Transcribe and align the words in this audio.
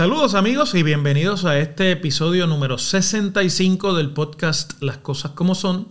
Saludos 0.00 0.34
amigos 0.34 0.74
y 0.74 0.82
bienvenidos 0.82 1.44
a 1.44 1.58
este 1.58 1.90
episodio 1.90 2.46
número 2.46 2.78
65 2.78 3.92
del 3.92 4.14
podcast 4.14 4.82
Las 4.82 4.96
Cosas 4.96 5.32
como 5.32 5.54
Son, 5.54 5.88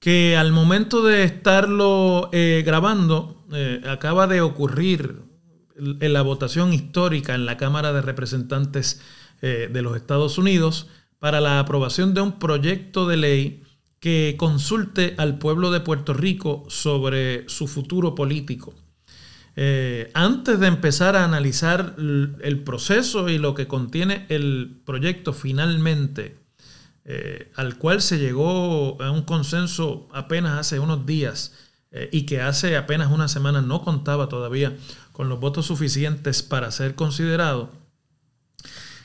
que 0.00 0.36
al 0.36 0.50
momento 0.50 1.04
de 1.04 1.22
estarlo 1.22 2.30
eh, 2.32 2.64
grabando 2.66 3.44
eh, 3.52 3.82
acaba 3.88 4.26
de 4.26 4.40
ocurrir 4.40 5.22
en 5.76 6.12
la 6.12 6.22
votación 6.22 6.72
histórica 6.72 7.36
en 7.36 7.46
la 7.46 7.56
Cámara 7.56 7.92
de 7.92 8.02
Representantes 8.02 9.00
eh, 9.42 9.70
de 9.72 9.82
los 9.82 9.94
Estados 9.94 10.36
Unidos 10.36 10.88
para 11.20 11.40
la 11.40 11.60
aprobación 11.60 12.14
de 12.14 12.22
un 12.22 12.38
proyecto 12.40 13.06
de 13.06 13.16
ley 13.16 13.62
que 14.00 14.34
consulte 14.38 15.14
al 15.18 15.38
pueblo 15.38 15.70
de 15.70 15.80
Puerto 15.80 16.14
Rico 16.14 16.64
sobre 16.68 17.48
su 17.48 17.68
futuro 17.68 18.14
político. 18.14 18.74
Eh, 19.56 20.10
antes 20.14 20.58
de 20.58 20.68
empezar 20.68 21.16
a 21.16 21.24
analizar 21.24 21.94
el 21.98 22.62
proceso 22.64 23.28
y 23.28 23.36
lo 23.36 23.54
que 23.54 23.68
contiene 23.68 24.24
el 24.30 24.80
proyecto 24.86 25.34
finalmente, 25.34 26.38
eh, 27.04 27.52
al 27.56 27.76
cual 27.76 28.00
se 28.00 28.18
llegó 28.18 29.00
a 29.02 29.10
un 29.10 29.22
consenso 29.22 30.08
apenas 30.12 30.58
hace 30.58 30.78
unos 30.78 31.04
días 31.04 31.52
eh, 31.90 32.08
y 32.12 32.22
que 32.22 32.40
hace 32.40 32.76
apenas 32.76 33.10
una 33.10 33.28
semana 33.28 33.60
no 33.60 33.82
contaba 33.82 34.28
todavía 34.28 34.76
con 35.12 35.28
los 35.28 35.40
votos 35.40 35.66
suficientes 35.66 36.42
para 36.42 36.70
ser 36.70 36.94
considerado, 36.94 37.70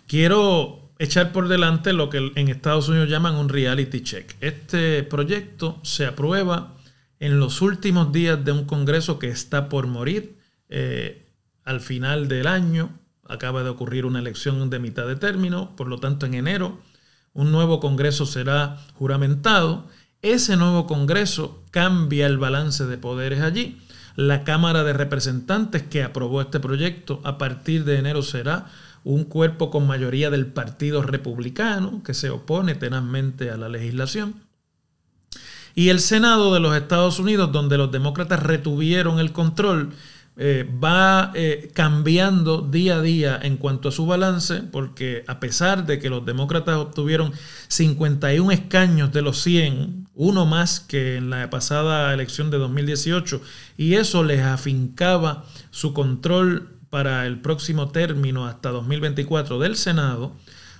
quiero 0.08 0.85
echar 1.00 1.32
por 1.32 1.48
delante 1.48 1.94
lo 1.94 2.10
que 2.10 2.32
en 2.36 2.48
Estados 2.48 2.90
Unidos 2.90 3.10
llaman 3.10 3.36
un 3.36 3.50
reality 3.50 4.02
check. 4.02 4.36
Este 4.42 5.04
proyecto 5.04 5.80
se 5.84 6.06
aprueba 6.06 6.76
en 7.20 7.40
los 7.40 7.62
últimos 7.62 8.12
días 8.12 8.44
de 8.44 8.52
un 8.52 8.66
Congreso 8.66 9.20
que 9.20 9.30
está 9.30 9.70
por 9.70 9.88
morir. 9.88 10.38
Eh, 10.70 11.26
al 11.64 11.82
final 11.82 12.28
del 12.28 12.48
año 12.48 12.90
acaba 13.28 13.64
de 13.64 13.70
ocurrir 13.70 14.06
una 14.06 14.20
elección 14.20 14.70
de 14.70 14.80
mitad 14.80 15.08
de 15.08 15.16
término, 15.16 15.76
por 15.76 15.88
lo 15.88 16.00
tanto 16.00 16.26
en 16.26 16.36
enero 16.36 16.80
un 17.36 17.52
nuevo 17.52 17.82
Congreso 17.82 18.26
será 18.26 18.78
juramentado. 18.94 19.88
Ese 20.22 20.56
nuevo 20.56 20.88
Congreso 20.88 21.64
cambia 21.70 22.26
el 22.28 22.38
balance 22.38 22.86
de 22.86 22.98
poderes 22.98 23.42
allí. 23.42 23.78
La 24.16 24.46
Cámara 24.46 24.86
de 24.86 24.94
Representantes 24.94 25.84
que 25.84 26.02
aprobó 26.02 26.40
este 26.42 26.62
proyecto 26.62 27.20
a 27.26 27.38
partir 27.38 27.84
de 27.84 27.98
enero 27.98 28.22
será 28.22 28.68
un 29.06 29.24
cuerpo 29.24 29.70
con 29.70 29.88
mayoría 29.88 30.30
del 30.32 30.48
Partido 30.48 31.04
Republicano 31.04 32.02
que 32.04 32.16
se 32.16 32.32
opone 32.32 32.74
tenazmente 32.74 33.52
a 33.52 33.56
la 33.56 33.70
legislación. 33.70 34.44
Y 35.76 35.90
el 35.90 36.00
Senado 36.00 36.54
de 36.54 36.60
los 36.60 36.76
Estados 36.76 37.20
Unidos, 37.20 37.52
donde 37.52 37.78
los 37.78 37.92
demócratas 37.92 38.42
retuvieron 38.42 39.20
el 39.20 39.32
control, 39.32 39.94
eh, 40.38 40.70
va 40.84 41.32
eh, 41.36 41.70
cambiando 41.74 42.62
día 42.62 42.98
a 42.98 43.02
día 43.02 43.40
en 43.42 43.58
cuanto 43.58 43.90
a 43.90 43.92
su 43.92 44.06
balance, 44.06 44.64
porque 44.64 45.24
a 45.28 45.40
pesar 45.40 45.86
de 45.86 46.00
que 46.00 46.10
los 46.10 46.26
demócratas 46.26 46.76
obtuvieron 46.76 47.32
51 47.68 48.52
escaños 48.52 49.14
de 49.14 49.22
los 49.22 49.42
100, 49.44 50.08
uno 50.16 50.46
más 50.46 50.80
que 50.80 51.18
en 51.18 51.30
la 51.30 51.50
pasada 51.50 52.14
elección 52.14 52.50
de 52.50 52.58
2018, 52.58 53.40
y 53.78 53.94
eso 53.94 54.24
les 54.24 54.42
afincaba 54.42 55.46
su 55.70 55.94
control 55.94 56.75
para 56.96 57.26
el 57.26 57.42
próximo 57.42 57.90
término 57.90 58.48
hasta 58.48 58.70
2024 58.70 59.60
del 59.60 59.76
Senado, 59.76 60.32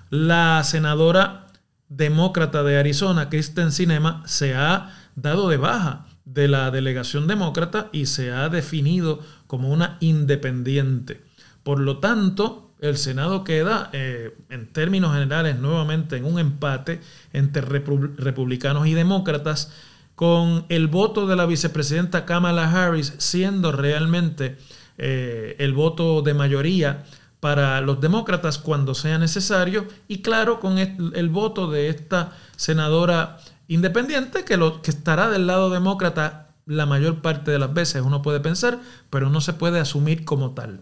la 0.10 0.64
senadora 0.64 1.48
demócrata 1.90 2.64
de 2.64 2.78
Arizona, 2.78 3.28
Kristen 3.28 3.74
Sinema, 3.74 4.24
se 4.26 4.56
ha 4.56 4.96
dado 5.18 5.50
de 5.50 5.58
baja 5.58 6.06
de 6.24 6.48
la 6.48 6.72
delegación 6.72 7.28
demócrata 7.28 7.90
y 7.92 8.06
se 8.06 8.32
ha 8.32 8.48
definido 8.48 9.20
como 9.48 9.68
una 9.68 9.98
independiente. 10.00 11.22
Por 11.64 11.82
lo 11.82 11.98
tanto, 11.98 12.72
el 12.80 12.96
Senado 12.96 13.44
queda 13.44 13.90
eh, 13.92 14.38
en 14.50 14.72
términos 14.72 15.14
generales 15.14 15.60
nuevamente 15.60 16.16
en 16.16 16.24
un 16.24 16.40
empate 16.40 17.02
entre 17.34 17.62
republicanos 17.62 18.88
y 18.88 18.94
demócratas, 18.94 19.70
con 20.16 20.66
el 20.70 20.88
voto 20.88 21.28
de 21.28 21.36
la 21.36 21.46
vicepresidenta 21.46 22.24
Kamala 22.24 22.72
Harris 22.72 23.16
siendo 23.18 23.74
realmente 23.74 24.58
eh, 24.98 25.56
el 25.60 25.74
voto 25.74 26.22
de 26.22 26.34
mayoría 26.34 27.04
para 27.40 27.80
los 27.82 28.02
demócratas 28.02 28.58
cuando 28.58 28.96
sea 28.96 29.18
necesario 29.18 29.88
y 30.08 30.22
claro 30.22 30.60
con 30.60 30.78
el, 30.80 31.30
voto 31.30 31.70
de 31.70 31.90
esta 31.90 32.32
senadora 32.56 33.38
independiente 33.68 34.44
que, 34.44 34.58
lo, 34.58 34.82
que 34.82 34.92
estará 34.92 35.30
del 35.30 35.46
lado 35.46 35.70
demócrata 35.70 36.46
la 36.66 36.86
mayor 36.86 37.22
parte 37.22 37.52
de 37.52 37.60
las 37.60 37.74
veces, 37.74 38.02
uno 38.04 38.22
puede 38.22 38.40
pensar, 38.40 38.80
pero 39.10 39.30
no 39.30 39.42
se 39.42 39.54
puede 39.54 39.80
asumir 39.80 40.26
como 40.26 40.56
tal. 40.56 40.82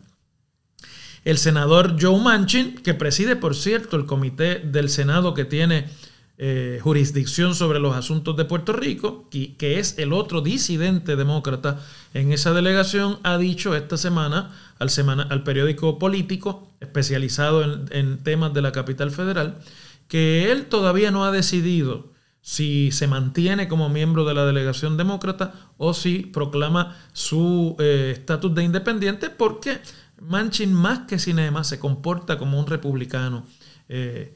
El 1.25 1.38
senador 1.38 1.97
Joe 2.00 2.22
Manchin, 2.22 2.75
que 2.75 2.94
preside, 2.94 3.35
por 3.35 3.56
cierto, 3.56 3.97
el 3.97 4.06
comité 4.06 4.59
del 4.59 4.90
Senado 4.90 5.34
que 5.34 5.46
tiene 5.46 5.90
eh, 6.38 6.80
jurisdicción 6.82 7.56
sobre 7.56 7.80
los 7.80 7.96
asuntos 7.96 8.36
de 8.36 8.46
Puerto 8.46 8.74
Rico, 8.74 9.30
que, 9.30 9.80
es 9.80 9.98
el 9.98 10.14
otro 10.14 10.42
disidente 10.42 11.16
demócrata 11.16 11.80
en 12.14 12.32
esa 12.32 12.54
delegación, 12.54 13.20
ha 13.24 13.38
dicho 13.38 13.76
esta 13.76 13.98
semana 13.98 14.52
al, 14.80 14.90
semana, 14.90 15.24
al 15.30 15.44
periódico 15.44 16.00
político 16.00 16.68
especializado 16.80 17.64
en, 17.64 17.86
en 17.92 18.18
temas 18.18 18.54
de 18.54 18.62
la 18.62 18.72
capital 18.72 19.12
federal, 19.12 19.60
que 20.08 20.52
él 20.52 20.66
todavía 20.66 21.12
no 21.12 21.26
ha 21.26 21.32
decidido 21.32 22.14
si 22.44 22.92
se 22.92 23.08
mantiene 23.08 23.70
como 23.70 23.88
miembro 23.88 24.26
de 24.26 24.34
la 24.34 24.46
delegación 24.46 24.98
demócrata 24.98 25.54
o 25.78 25.94
si 25.94 26.20
proclama 26.20 26.98
su 27.14 27.78
eh, 27.80 28.12
estatus 28.18 28.54
de 28.54 28.64
independiente, 28.66 29.30
porque 29.30 29.80
Manchin 30.20 30.74
más 30.74 31.08
que 31.08 31.20
cinema 31.20 31.64
se 31.64 31.80
comporta 31.80 32.38
como 32.38 32.60
un 32.60 32.68
republicano. 32.68 33.46
Eh, 33.88 34.36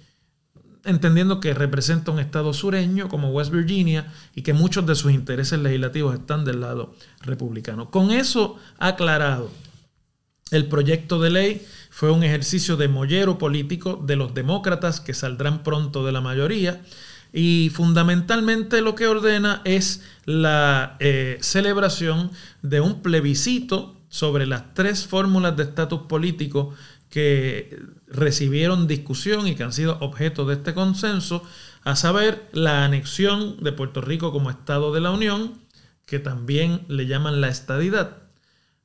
entendiendo 0.87 1.39
que 1.39 1.53
representa 1.53 2.11
un 2.11 2.19
estado 2.19 2.53
sureño 2.53 3.09
como 3.09 3.29
West 3.29 3.51
Virginia 3.51 4.11
y 4.33 4.41
que 4.41 4.53
muchos 4.53 4.85
de 4.87 4.95
sus 4.95 5.11
intereses 5.11 5.59
legislativos 5.59 6.15
están 6.15 6.45
del 6.45 6.61
lado 6.61 6.95
republicano. 7.21 7.91
Con 7.91 8.11
eso 8.11 8.57
aclarado, 8.79 9.51
el 10.51 10.67
proyecto 10.67 11.19
de 11.21 11.29
ley 11.29 11.67
fue 11.89 12.11
un 12.11 12.23
ejercicio 12.23 12.77
de 12.77 12.87
mollero 12.87 13.37
político 13.37 14.01
de 14.05 14.15
los 14.15 14.33
demócratas 14.33 15.01
que 15.01 15.13
saldrán 15.13 15.63
pronto 15.63 16.05
de 16.05 16.11
la 16.13 16.21
mayoría 16.21 16.81
y 17.33 17.69
fundamentalmente 17.73 18.81
lo 18.81 18.95
que 18.95 19.07
ordena 19.07 19.61
es 19.65 20.03
la 20.25 20.95
eh, 20.99 21.37
celebración 21.41 22.31
de 22.61 22.79
un 22.79 23.01
plebiscito 23.01 23.95
sobre 24.09 24.47
las 24.47 24.73
tres 24.73 25.05
fórmulas 25.05 25.57
de 25.57 25.63
estatus 25.63 26.01
político 26.07 26.73
que 27.09 27.77
recibieron 28.07 28.88
discusión 28.88 29.47
y 29.47 29.56
que 29.56 29.63
han 29.63 29.73
sido 29.73 29.97
objeto 30.00 30.45
de 30.45 30.56
este 30.56 30.73
consenso, 30.73 31.44
a 31.84 31.95
saber 31.95 32.50
la 32.53 32.85
anexión 32.85 33.63
de 33.63 33.72
Puerto 33.72 34.01
Rico 34.01 34.31
como 34.31 34.50
Estado 34.50 34.94
de 34.94 35.01
la 35.01 35.12
Unión, 35.12 35.53
que 36.06 36.19
también 36.19 36.81
le 36.88 37.06
llaman 37.06 37.41
la 37.41 37.50
estadidad, 37.50 38.17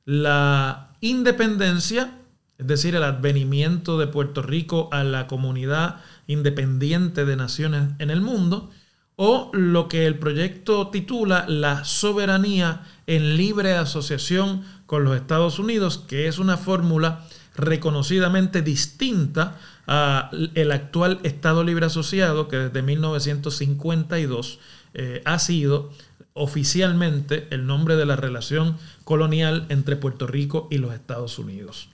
la 0.05 0.95
independencia, 1.01 2.19
es 2.57 2.67
decir, 2.67 2.95
el 2.95 3.03
advenimiento 3.03 3.97
de 3.97 4.07
Puerto 4.07 4.41
Rico 4.41 4.89
a 4.91 5.03
la 5.03 5.27
comunidad 5.27 6.01
independiente 6.27 7.25
de 7.25 7.35
naciones 7.35 7.89
en 7.99 8.09
el 8.09 8.21
mundo, 8.21 8.71
o 9.15 9.51
lo 9.53 9.87
que 9.87 10.05
el 10.05 10.17
proyecto 10.17 10.89
titula 10.89 11.45
la 11.47 11.85
soberanía 11.85 12.83
en 13.05 13.37
libre 13.37 13.75
asociación 13.75 14.63
con 14.85 15.03
los 15.03 15.15
Estados 15.15 15.59
Unidos, 15.59 15.97
que 15.97 16.27
es 16.27 16.39
una 16.39 16.57
fórmula 16.57 17.25
reconocidamente 17.55 18.61
distinta 18.61 19.59
al 19.85 20.71
actual 20.71 21.19
Estado 21.23 21.63
Libre 21.63 21.85
Asociado, 21.85 22.47
que 22.47 22.57
desde 22.57 22.81
1952 22.81 24.59
eh, 24.93 25.21
ha 25.25 25.39
sido 25.39 25.91
oficialmente 26.33 27.47
el 27.51 27.65
nombre 27.67 27.95
de 27.95 28.05
la 28.05 28.15
relación 28.15 28.77
colonial 29.03 29.65
entre 29.69 29.95
Puerto 29.95 30.25
Rico 30.25 30.67
y 30.71 30.77
los 30.77 30.93
Estados 30.93 31.37
Unidos. 31.37 31.89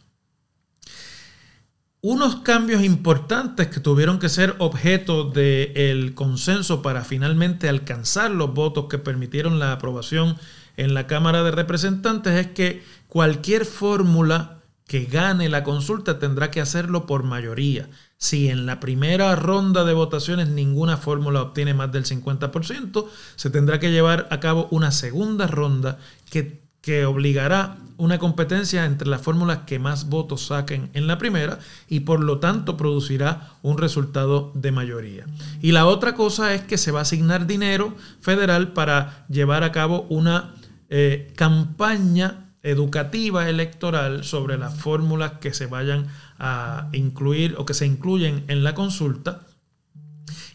Unos 2.01 2.37
cambios 2.37 2.81
importantes 2.81 3.67
que 3.67 3.81
tuvieron 3.81 4.19
que 4.19 4.29
ser 4.29 4.55
objeto 4.59 5.25
del 5.25 6.13
consenso 6.13 6.81
para 6.81 7.03
finalmente 7.03 7.67
alcanzar 7.67 8.31
los 8.31 8.53
votos 8.53 8.85
que 8.89 8.97
permitieron 8.97 9.59
la 9.59 9.73
aprobación 9.73 10.37
en 10.77 10.93
la 10.93 11.07
Cámara 11.07 11.43
de 11.43 11.51
Representantes 11.51 12.33
es 12.33 12.47
que 12.47 12.83
cualquier 13.09 13.65
fórmula 13.65 14.58
que 14.89 15.05
gane 15.05 15.47
la 15.47 15.63
consulta 15.63 16.17
tendrá 16.17 16.51
que 16.51 16.59
hacerlo 16.59 17.05
por 17.05 17.23
mayoría. 17.23 17.87
Si 18.17 18.49
en 18.49 18.65
la 18.65 18.81
primera 18.81 19.33
ronda 19.37 19.85
de 19.85 19.93
votaciones 19.93 20.49
ninguna 20.49 20.97
fórmula 20.97 21.43
obtiene 21.43 21.73
más 21.73 21.91
del 21.91 22.03
50%, 22.03 23.05
se 23.37 23.49
tendrá 23.49 23.79
que 23.79 23.91
llevar 23.91 24.27
a 24.31 24.41
cabo 24.41 24.67
una 24.71 24.91
segunda 24.91 25.47
ronda 25.47 25.99
que 26.29 26.59
que 26.81 27.05
obligará 27.05 27.77
una 27.97 28.19
competencia 28.19 28.85
entre 28.85 29.07
las 29.07 29.21
fórmulas 29.21 29.59
que 29.67 29.79
más 29.79 30.07
votos 30.07 30.47
saquen 30.47 30.89
en 30.93 31.07
la 31.07 31.17
primera 31.17 31.59
y 31.89 32.01
por 32.01 32.21
lo 32.21 32.39
tanto 32.39 32.77
producirá 32.77 33.51
un 33.61 33.77
resultado 33.77 34.51
de 34.55 34.71
mayoría. 34.71 35.25
Y 35.61 35.73
la 35.73 35.85
otra 35.85 36.15
cosa 36.15 36.53
es 36.53 36.61
que 36.61 36.77
se 36.77 36.91
va 36.91 36.99
a 36.99 37.01
asignar 37.01 37.45
dinero 37.45 37.95
federal 38.21 38.71
para 38.71 39.25
llevar 39.27 39.63
a 39.63 39.73
cabo 39.73 40.05
una 40.09 40.55
eh, 40.89 41.33
campaña 41.35 42.48
educativa 42.63 43.49
electoral 43.49 44.23
sobre 44.23 44.57
las 44.57 44.75
fórmulas 44.75 45.33
que 45.39 45.53
se 45.53 45.65
vayan 45.65 46.07
a 46.37 46.89
incluir 46.93 47.55
o 47.57 47.65
que 47.65 47.73
se 47.73 47.85
incluyen 47.85 48.43
en 48.47 48.63
la 48.63 48.75
consulta. 48.75 49.45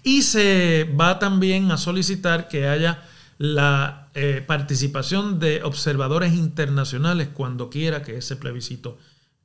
Y 0.02 0.22
se 0.22 0.90
va 1.00 1.18
también 1.18 1.70
a 1.70 1.78
solicitar 1.78 2.48
que 2.48 2.68
haya 2.68 3.02
la 3.38 4.10
eh, 4.14 4.44
participación 4.46 5.40
de 5.40 5.62
observadores 5.62 6.34
internacionales 6.34 7.28
cuando 7.32 7.70
quiera 7.70 8.02
que 8.02 8.18
ese 8.18 8.36
plebiscito 8.36 8.98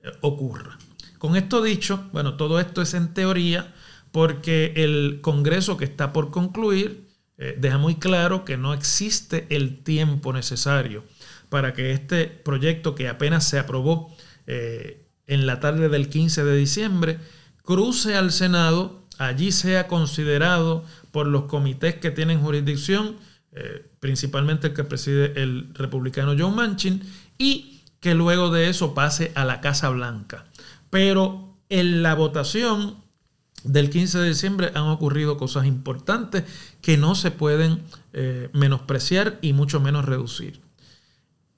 eh, 0.04 0.12
ocurra. 0.22 0.78
Con 1.18 1.36
esto 1.36 1.62
dicho, 1.62 2.08
bueno, 2.12 2.36
todo 2.36 2.60
esto 2.60 2.82
es 2.82 2.94
en 2.94 3.14
teoría 3.14 3.74
porque 4.12 4.74
el 4.76 5.20
Congreso 5.22 5.78
que 5.78 5.86
está 5.86 6.14
por 6.14 6.30
concluir 6.30 7.08
eh, 7.38 7.58
deja 7.60 7.78
muy 7.78 7.96
claro 7.96 8.44
que 8.44 8.58
no 8.58 8.74
existe 8.74 9.48
el 9.50 9.82
tiempo 9.84 10.34
necesario 10.34 11.04
para 11.50 11.74
que 11.74 11.92
este 11.92 12.26
proyecto 12.26 12.96
que 12.96 13.10
apenas 13.10 13.48
se 13.48 13.60
aprobó 13.60 14.16
en 14.48 15.46
la 15.46 15.60
tarde 15.60 15.90
del 15.90 16.10
15 16.10 16.44
de 16.44 16.58
diciembre 16.58 17.20
cruce 17.64 18.16
al 18.16 18.32
Senado, 18.32 19.04
allí 19.20 19.52
sea 19.52 19.88
considerado 19.88 20.84
por 21.12 21.28
los 21.28 21.44
comités 21.44 21.96
que 21.96 22.10
tienen 22.10 22.42
jurisdicción 22.42 23.18
eh, 23.52 23.84
principalmente 24.00 24.68
el 24.68 24.74
que 24.76 24.84
preside 24.84 25.42
el 25.42 25.74
republicano 25.74 26.36
John 26.38 26.56
Manchin, 26.56 27.02
y 27.38 27.82
que 28.00 28.14
luego 28.14 28.52
de 28.52 28.70
eso 28.70 28.94
pase 28.94 29.32
a 29.36 29.44
la 29.44 29.60
Casa 29.60 29.90
Blanca. 29.90 30.46
Pero 30.90 31.58
en 31.68 32.04
la 32.04 32.14
votación 32.14 32.98
del 33.64 33.90
15 33.90 34.20
de 34.20 34.30
diciembre 34.30 34.72
han 34.76 34.84
ocurrido 34.84 35.38
cosas 35.38 35.66
importantes 35.66 36.44
que 36.82 36.98
no 36.98 37.16
se 37.16 37.32
pueden 37.32 37.82
eh, 38.14 38.50
menospreciar 38.54 39.40
y 39.42 39.54
mucho 39.54 39.80
menos 39.80 40.06
reducir. 40.06 40.62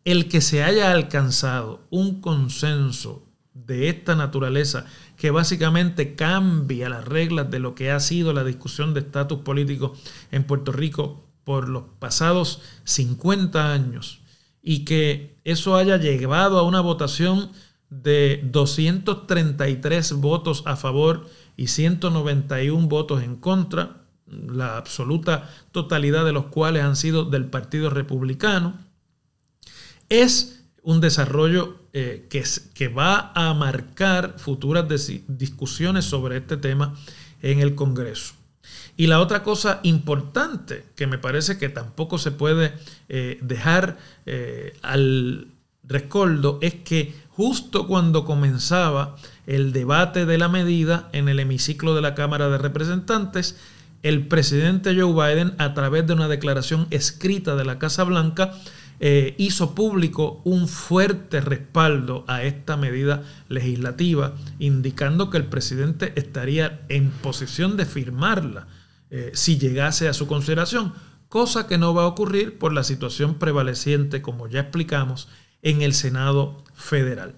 El 0.04 0.28
que 0.28 0.42
se 0.42 0.64
haya 0.64 0.92
alcanzado 0.92 1.82
un 1.90 2.22
consenso 2.22 3.28
de 3.54 3.90
esta 3.90 4.16
naturaleza 4.16 4.86
que 5.18 5.30
básicamente 5.30 6.16
cambia 6.16 6.90
las 6.90 7.06
reglas 7.06 7.52
de 7.52 7.60
lo 7.60 7.76
que 7.76 7.92
ha 7.92 8.00
sido 8.00 8.34
la 8.34 8.44
discusión 8.44 8.94
de 8.94 9.02
estatus 9.02 9.40
político 9.40 9.94
en 10.32 10.44
Puerto 10.46 10.72
Rico 10.72 11.26
por 11.44 11.70
los 11.70 11.84
pasados 12.00 12.62
50 12.86 13.72
años 13.74 14.22
y 14.64 14.86
que 14.86 15.40
eso 15.44 15.76
haya 15.76 15.98
llevado 15.98 16.58
a 16.58 16.64
una 16.64 16.82
votación 16.82 17.52
de 17.90 18.42
233 18.46 20.14
votos 20.14 20.64
a 20.66 20.76
favor 20.76 21.28
y 21.58 21.68
191 21.68 22.88
votos 22.88 23.22
en 23.22 23.36
contra, 23.36 24.06
la 24.26 24.78
absoluta 24.78 25.50
totalidad 25.72 26.24
de 26.24 26.32
los 26.32 26.46
cuales 26.46 26.84
han 26.84 26.96
sido 26.96 27.26
del 27.26 27.46
Partido 27.46 27.90
Republicano, 27.90 28.80
es 30.12 30.62
un 30.84 31.00
desarrollo 31.00 31.78
eh, 31.94 32.28
que, 32.30 32.44
que 32.74 32.90
va 32.90 33.32
a 33.34 33.54
marcar 33.54 34.36
futuras 34.38 34.86
discusiones 35.28 36.06
sobre 36.06 36.38
este 36.38 36.58
tema 36.58 36.96
en 37.42 37.60
el 37.60 37.76
Congreso. 37.76 38.34
Y 38.98 39.08
la 39.08 39.22
otra 39.22 39.42
cosa 39.42 39.80
importante 39.84 40.84
que 40.96 41.08
me 41.08 41.18
parece 41.18 41.58
que 41.58 41.70
tampoco 41.70 42.18
se 42.18 42.32
puede 42.32 42.74
eh, 43.08 43.40
dejar 43.42 43.98
eh, 44.26 44.78
al 44.82 45.48
rescoldo 45.84 46.60
es 46.62 46.76
que 46.76 47.16
justo 47.30 47.88
cuando 47.88 48.26
comenzaba 48.26 49.16
el 49.48 49.72
debate 49.72 50.26
de 50.26 50.38
la 50.38 50.50
medida 50.50 51.10
en 51.14 51.30
el 51.30 51.40
hemiciclo 51.40 51.96
de 51.96 52.02
la 52.02 52.16
Cámara 52.16 52.50
de 52.50 52.58
Representantes, 52.58 53.56
el 54.04 54.28
presidente 54.28 54.94
Joe 55.00 55.14
Biden, 55.14 55.54
a 55.58 55.74
través 55.74 56.06
de 56.06 56.14
una 56.14 56.28
declaración 56.28 56.88
escrita 56.90 57.56
de 57.56 57.66
la 57.66 57.80
Casa 57.80 58.04
Blanca, 58.04 58.54
eh, 59.04 59.34
hizo 59.40 59.74
público 59.74 60.44
un 60.46 60.68
fuerte 60.68 61.42
respaldo 61.42 62.24
a 62.28 62.44
esta 62.44 62.78
medida 62.78 63.24
legislativa, 63.50 64.36
indicando 64.60 65.32
que 65.32 65.38
el 65.38 65.48
presidente 65.48 66.14
estaría 66.16 66.86
en 66.88 67.10
posición 67.10 67.78
de 67.78 67.88
firmarla 67.88 68.68
eh, 69.10 69.32
si 69.34 69.58
llegase 69.58 70.08
a 70.08 70.14
su 70.14 70.28
consideración, 70.28 70.94
cosa 71.30 71.66
que 71.66 71.80
no 71.80 71.96
va 71.96 72.04
a 72.04 72.08
ocurrir 72.08 72.60
por 72.60 72.74
la 72.74 72.84
situación 72.84 73.40
prevaleciente, 73.40 74.22
como 74.22 74.48
ya 74.48 74.60
explicamos, 74.60 75.30
en 75.64 75.82
el 75.82 75.96
Senado 75.96 76.64
federal. 76.76 77.34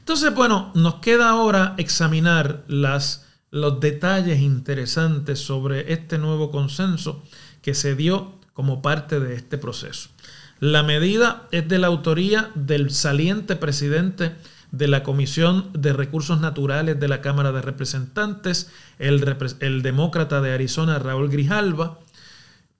Entonces, 0.00 0.34
bueno, 0.34 0.72
nos 0.74 0.96
queda 0.96 1.30
ahora 1.30 1.74
examinar 1.78 2.66
los 2.68 3.80
detalles 3.80 4.40
interesantes 4.40 5.38
sobre 5.38 5.90
este 5.94 6.18
nuevo 6.18 6.50
consenso 6.50 7.22
que 7.62 7.72
se 7.72 7.94
dio 7.94 8.34
como 8.52 8.82
parte 8.82 9.20
de 9.20 9.36
este 9.36 9.56
proceso. 9.56 10.10
La 10.64 10.82
medida 10.82 11.46
es 11.50 11.68
de 11.68 11.78
la 11.78 11.88
autoría 11.88 12.50
del 12.54 12.90
saliente 12.90 13.54
presidente 13.54 14.34
de 14.72 14.88
la 14.88 15.02
Comisión 15.02 15.68
de 15.74 15.92
Recursos 15.92 16.40
Naturales 16.40 16.98
de 16.98 17.06
la 17.06 17.20
Cámara 17.20 17.52
de 17.52 17.60
Representantes, 17.60 18.70
el, 18.98 19.82
demócrata 19.82 20.40
de 20.40 20.54
Arizona, 20.54 20.98
Raúl 20.98 21.28
Grijalva, 21.28 21.98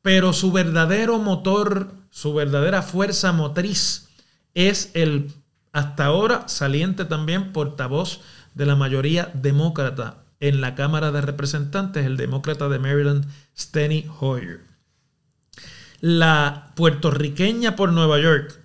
pero 0.00 0.32
su 0.32 0.50
verdadero 0.50 1.18
motor, 1.18 1.92
su 2.08 2.32
verdadera 2.32 2.80
fuerza 2.80 3.32
motriz 3.32 4.08
es 4.54 4.90
el 4.94 5.34
hasta 5.74 6.06
ahora 6.06 6.48
saliente 6.48 7.04
también 7.04 7.52
portavoz 7.52 8.22
de 8.54 8.64
la 8.64 8.76
mayoría 8.76 9.30
demócrata 9.34 10.24
en 10.40 10.62
la 10.62 10.74
Cámara 10.74 11.12
de 11.12 11.20
Representantes, 11.20 12.06
el 12.06 12.16
demócrata 12.16 12.70
de 12.70 12.78
Maryland, 12.78 13.26
Steny 13.54 14.06
Hoyer. 14.20 14.73
La 16.06 16.72
puertorriqueña 16.74 17.76
por 17.76 17.90
Nueva 17.90 18.20
York, 18.20 18.60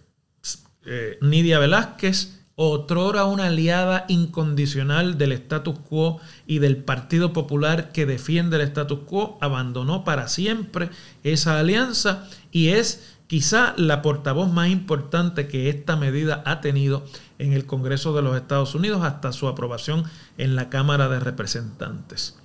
eh, 0.86 1.18
Nidia 1.22 1.58
Velázquez, 1.58 2.38
otrora 2.56 3.24
una 3.24 3.46
aliada 3.46 4.04
incondicional 4.10 5.18
del 5.18 5.32
status 5.32 5.80
quo 5.88 6.20
y 6.46 6.60
del 6.60 6.76
Partido 6.76 7.32
Popular 7.32 7.94
que 7.94 8.06
defiende 8.06 8.58
el 8.58 8.64
status 8.64 9.00
quo, 9.06 9.38
abandonó 9.40 10.04
para 10.04 10.28
siempre 10.28 10.90
esa 11.24 11.58
alianza 11.58 12.28
y 12.52 12.72
es 12.72 13.16
quizá 13.28 13.74
la 13.78 14.02
portavoz 14.02 14.52
más 14.52 14.68
importante 14.68 15.48
que 15.48 15.70
esta 15.70 15.96
medida 15.96 16.44
ha 16.46 16.60
tenido 16.60 17.06
en 17.38 17.54
el 17.54 17.66
Congreso 17.66 18.14
de 18.14 18.22
los 18.22 18.36
Estados 18.36 18.76
Unidos 18.76 19.02
hasta 19.04 19.32
su 19.32 19.48
aprobación 19.48 20.04
en 20.38 20.58
la 20.58 20.68
Cámara 20.68 21.08
de 21.08 21.22
Representantes. 21.22 22.38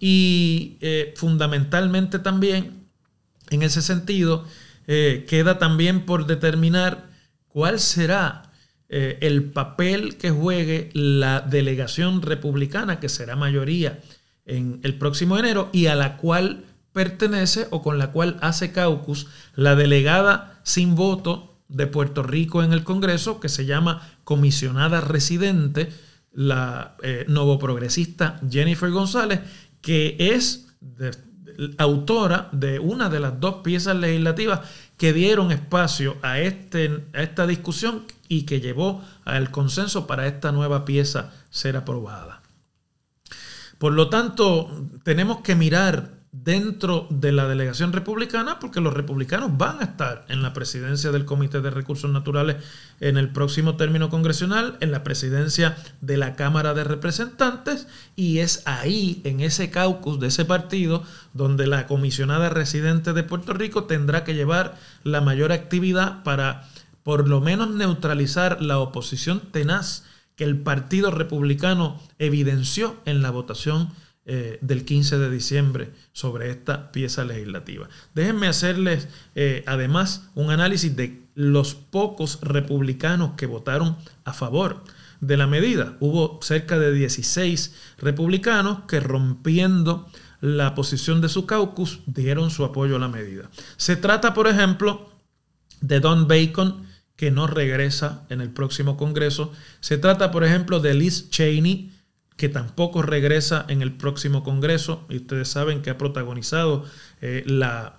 Y 0.00 0.76
eh, 0.80 1.14
fundamentalmente 1.16 2.18
también, 2.18 2.79
en 3.50 3.62
ese 3.62 3.82
sentido, 3.82 4.44
eh, 4.86 5.26
queda 5.28 5.58
también 5.58 6.06
por 6.06 6.26
determinar 6.26 7.10
cuál 7.48 7.78
será 7.78 8.50
eh, 8.88 9.18
el 9.20 9.44
papel 9.44 10.16
que 10.16 10.30
juegue 10.30 10.90
la 10.94 11.40
delegación 11.40 12.22
republicana, 12.22 12.98
que 12.98 13.08
será 13.08 13.36
mayoría 13.36 14.00
en 14.46 14.80
el 14.82 14.98
próximo 14.98 15.38
enero, 15.38 15.68
y 15.72 15.86
a 15.86 15.94
la 15.94 16.16
cual 16.16 16.64
pertenece 16.92 17.68
o 17.70 17.82
con 17.82 17.98
la 17.98 18.10
cual 18.10 18.36
hace 18.40 18.72
caucus 18.72 19.28
la 19.54 19.76
delegada 19.76 20.60
sin 20.64 20.96
voto 20.96 21.60
de 21.68 21.86
Puerto 21.86 22.22
Rico 22.24 22.64
en 22.64 22.72
el 22.72 22.82
Congreso, 22.82 23.38
que 23.38 23.48
se 23.48 23.64
llama 23.64 24.16
comisionada 24.24 25.00
residente, 25.00 25.92
la 26.32 26.96
eh, 27.02 27.24
novoprogresista 27.28 28.40
Jennifer 28.48 28.90
González, 28.90 29.40
que 29.80 30.16
es 30.18 30.68
autora 31.78 32.48
de 32.52 32.78
una 32.78 33.08
de 33.08 33.20
las 33.20 33.40
dos 33.40 33.56
piezas 33.56 33.96
legislativas 33.96 34.60
que 34.96 35.12
dieron 35.12 35.52
espacio 35.52 36.16
a, 36.22 36.40
este, 36.40 37.04
a 37.14 37.22
esta 37.22 37.46
discusión 37.46 38.04
y 38.28 38.42
que 38.42 38.60
llevó 38.60 39.02
al 39.24 39.50
consenso 39.50 40.06
para 40.06 40.26
esta 40.26 40.52
nueva 40.52 40.84
pieza 40.84 41.32
ser 41.50 41.76
aprobada. 41.76 42.42
Por 43.78 43.94
lo 43.94 44.10
tanto, 44.10 44.88
tenemos 45.04 45.40
que 45.40 45.54
mirar 45.54 46.19
dentro 46.32 47.08
de 47.10 47.32
la 47.32 47.48
delegación 47.48 47.92
republicana 47.92 48.60
porque 48.60 48.80
los 48.80 48.94
republicanos 48.94 49.56
van 49.58 49.80
a 49.80 49.84
estar 49.84 50.24
en 50.28 50.42
la 50.42 50.52
presidencia 50.52 51.10
del 51.10 51.24
Comité 51.24 51.60
de 51.60 51.70
Recursos 51.70 52.10
Naturales 52.10 52.56
en 53.00 53.16
el 53.16 53.30
próximo 53.30 53.76
término 53.76 54.10
congresional, 54.10 54.76
en 54.80 54.92
la 54.92 55.02
presidencia 55.02 55.76
de 56.00 56.16
la 56.16 56.36
Cámara 56.36 56.72
de 56.72 56.84
Representantes 56.84 57.88
y 58.14 58.38
es 58.38 58.62
ahí, 58.66 59.20
en 59.24 59.40
ese 59.40 59.70
caucus 59.70 60.20
de 60.20 60.28
ese 60.28 60.44
partido, 60.44 61.02
donde 61.34 61.66
la 61.66 61.88
comisionada 61.88 62.48
residente 62.48 63.12
de 63.12 63.24
Puerto 63.24 63.52
Rico 63.52 63.84
tendrá 63.84 64.22
que 64.22 64.34
llevar 64.34 64.78
la 65.02 65.20
mayor 65.20 65.50
actividad 65.50 66.22
para 66.22 66.68
por 67.02 67.28
lo 67.28 67.40
menos 67.40 67.70
neutralizar 67.70 68.62
la 68.62 68.78
oposición 68.78 69.40
tenaz 69.50 70.04
que 70.36 70.44
el 70.44 70.60
Partido 70.60 71.10
Republicano 71.10 72.00
evidenció 72.18 72.96
en 73.04 73.20
la 73.20 73.30
votación 73.30 73.90
eh, 74.32 74.58
del 74.60 74.84
15 74.84 75.18
de 75.18 75.28
diciembre 75.28 75.90
sobre 76.12 76.52
esta 76.52 76.92
pieza 76.92 77.24
legislativa. 77.24 77.88
Déjenme 78.14 78.46
hacerles 78.46 79.08
eh, 79.34 79.64
además 79.66 80.30
un 80.36 80.52
análisis 80.52 80.94
de 80.94 81.20
los 81.34 81.74
pocos 81.74 82.38
republicanos 82.40 83.32
que 83.36 83.46
votaron 83.46 83.96
a 84.22 84.32
favor 84.32 84.84
de 85.20 85.36
la 85.36 85.48
medida. 85.48 85.96
Hubo 85.98 86.38
cerca 86.42 86.78
de 86.78 86.92
16 86.92 87.74
republicanos 87.98 88.82
que 88.86 89.00
rompiendo 89.00 90.08
la 90.40 90.76
posición 90.76 91.20
de 91.20 91.28
su 91.28 91.44
caucus 91.44 91.98
dieron 92.06 92.50
su 92.50 92.64
apoyo 92.64 92.94
a 92.94 93.00
la 93.00 93.08
medida. 93.08 93.50
Se 93.78 93.96
trata, 93.96 94.32
por 94.32 94.46
ejemplo, 94.46 95.10
de 95.80 95.98
Don 95.98 96.28
Bacon, 96.28 96.86
que 97.16 97.32
no 97.32 97.48
regresa 97.48 98.26
en 98.30 98.40
el 98.40 98.50
próximo 98.50 98.96
Congreso. 98.96 99.52
Se 99.80 99.98
trata, 99.98 100.30
por 100.30 100.44
ejemplo, 100.44 100.78
de 100.78 100.94
Liz 100.94 101.30
Cheney, 101.30 101.89
que 102.40 102.48
tampoco 102.48 103.02
regresa 103.02 103.66
en 103.68 103.82
el 103.82 103.92
próximo 103.92 104.42
Congreso. 104.42 105.04
Y 105.10 105.18
ustedes 105.18 105.46
saben 105.46 105.82
que 105.82 105.90
ha 105.90 105.98
protagonizado 105.98 106.86
eh, 107.20 107.44
la, 107.44 107.98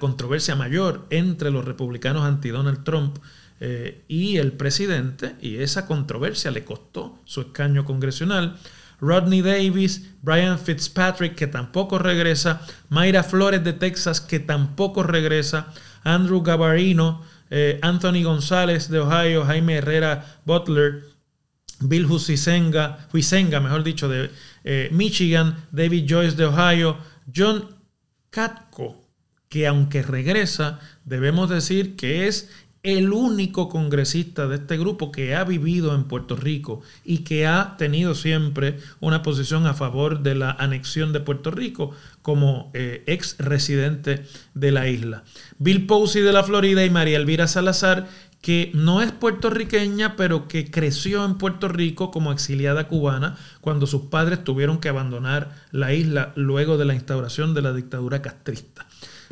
controversia 0.00 0.56
mayor 0.56 1.04
entre 1.10 1.50
los 1.50 1.62
republicanos 1.62 2.24
anti-Donald 2.24 2.84
Trump 2.84 3.18
eh, 3.60 4.02
y 4.08 4.38
el 4.38 4.52
presidente. 4.52 5.36
Y 5.42 5.56
esa 5.56 5.84
controversia 5.84 6.50
le 6.52 6.64
costó 6.64 7.18
su 7.26 7.42
escaño 7.42 7.84
congresional. 7.84 8.56
Rodney 8.98 9.42
Davis, 9.42 10.08
Brian 10.22 10.58
Fitzpatrick, 10.58 11.34
que 11.34 11.46
tampoco 11.46 11.98
regresa, 11.98 12.62
Mayra 12.88 13.22
Flores 13.22 13.62
de 13.62 13.74
Texas, 13.74 14.22
que 14.22 14.40
tampoco 14.40 15.02
regresa, 15.02 15.66
Andrew 16.02 16.40
Gabarino, 16.40 17.20
eh, 17.50 17.78
Anthony 17.82 18.22
González 18.22 18.88
de 18.88 19.00
Ohio, 19.00 19.44
Jaime 19.44 19.74
Herrera 19.74 20.38
Butler, 20.46 21.13
Bill 21.80 22.06
Huizenga, 22.06 23.08
Huizenga 23.12 23.60
mejor 23.60 23.82
dicho, 23.84 24.08
de 24.08 24.30
eh, 24.64 24.88
Michigan, 24.92 25.66
David 25.72 26.06
Joyce 26.08 26.36
de 26.36 26.46
Ohio, 26.46 26.98
John 27.34 27.68
Katko, 28.30 29.04
que 29.48 29.66
aunque 29.66 30.02
regresa, 30.02 30.80
debemos 31.04 31.50
decir 31.50 31.96
que 31.96 32.26
es 32.26 32.50
el 32.84 33.14
único 33.14 33.70
congresista 33.70 34.46
de 34.46 34.56
este 34.56 34.76
grupo 34.76 35.10
que 35.10 35.34
ha 35.34 35.42
vivido 35.44 35.94
en 35.94 36.04
Puerto 36.04 36.36
Rico 36.36 36.82
y 37.02 37.18
que 37.18 37.46
ha 37.46 37.76
tenido 37.78 38.14
siempre 38.14 38.78
una 39.00 39.22
posición 39.22 39.66
a 39.66 39.72
favor 39.72 40.22
de 40.22 40.34
la 40.34 40.50
anexión 40.50 41.14
de 41.14 41.20
Puerto 41.20 41.50
Rico 41.50 41.92
como 42.20 42.70
eh, 42.74 43.02
ex 43.06 43.36
residente 43.38 44.26
de 44.52 44.70
la 44.70 44.86
isla. 44.86 45.24
Bill 45.58 45.86
Posey 45.86 46.20
de 46.20 46.34
la 46.34 46.44
Florida 46.44 46.84
y 46.84 46.90
María 46.90 47.16
Elvira 47.16 47.48
Salazar, 47.48 48.06
que 48.44 48.70
no 48.74 49.00
es 49.00 49.10
puertorriqueña, 49.10 50.16
pero 50.16 50.48
que 50.48 50.70
creció 50.70 51.24
en 51.24 51.38
Puerto 51.38 51.66
Rico 51.66 52.10
como 52.10 52.30
exiliada 52.30 52.88
cubana 52.88 53.38
cuando 53.62 53.86
sus 53.86 54.02
padres 54.02 54.44
tuvieron 54.44 54.80
que 54.80 54.90
abandonar 54.90 55.54
la 55.70 55.94
isla 55.94 56.34
luego 56.36 56.76
de 56.76 56.84
la 56.84 56.94
instauración 56.94 57.54
de 57.54 57.62
la 57.62 57.72
dictadura 57.72 58.20
castrista. 58.20 58.84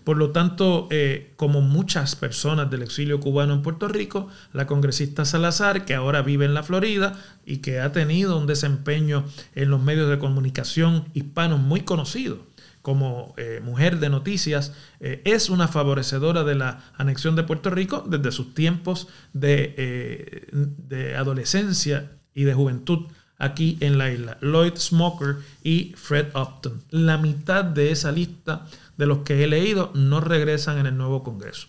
Por 0.03 0.17
lo 0.17 0.31
tanto, 0.31 0.89
eh, 0.91 1.35
como 1.37 1.61
muchas 1.61 2.17
personas 2.17 2.71
del 2.71 2.81
exilio 2.81 3.21
cubano 3.21 3.53
en 3.53 3.61
Puerto 3.61 3.87
Rico, 3.87 4.29
la 4.55 4.67
congresista 4.67 5.27
Salazar, 5.27 5.85
que 5.85 5.95
ahora 5.95 6.23
vive 6.23 6.47
en 6.47 6.55
la 6.55 6.63
Florida 6.63 7.13
y 7.45 7.59
que 7.59 7.81
ha 7.81 7.93
tenido 7.93 8.39
un 8.39 8.47
desempeño 8.47 9.27
en 9.55 9.69
los 9.69 9.83
medios 9.83 10.09
de 10.09 10.19
comunicación 10.19 11.05
hispanos 11.13 11.61
muy 11.61 11.83
conocido 11.83 12.39
como 12.83 13.35
eh, 13.37 13.61
mujer 13.63 14.01
de 14.01 14.11
noticias, 14.11 14.73
eh, 15.01 15.23
es 15.25 15.49
una 15.49 15.69
favorecedora 15.69 16.45
de 16.45 16.57
la 16.57 16.85
anexión 16.97 17.37
de 17.37 17.45
Puerto 17.45 17.71
Rico 17.71 18.05
desde 18.07 18.33
sus 18.33 18.55
tiempos 18.55 19.09
de, 19.33 20.49
de 20.53 21.17
adolescencia 21.17 22.11
y 22.35 22.45
de 22.45 22.55
juventud 22.55 23.07
aquí 23.39 23.77
en 23.81 23.99
la 23.99 24.11
isla. 24.11 24.39
Lloyd 24.41 24.77
Smoker 24.77 25.39
y 25.63 25.95
Fred 25.97 26.29
Upton. 26.35 26.83
La 26.91 27.19
mitad 27.19 27.65
de 27.65 27.91
esa 27.91 28.13
lista 28.13 28.67
de 28.97 29.07
los 29.07 29.19
que 29.19 29.43
he 29.43 29.47
leído 29.47 29.91
no 29.95 30.21
regresan 30.21 30.79
en 30.79 30.87
el 30.87 30.97
nuevo 30.97 31.23
Congreso. 31.25 31.69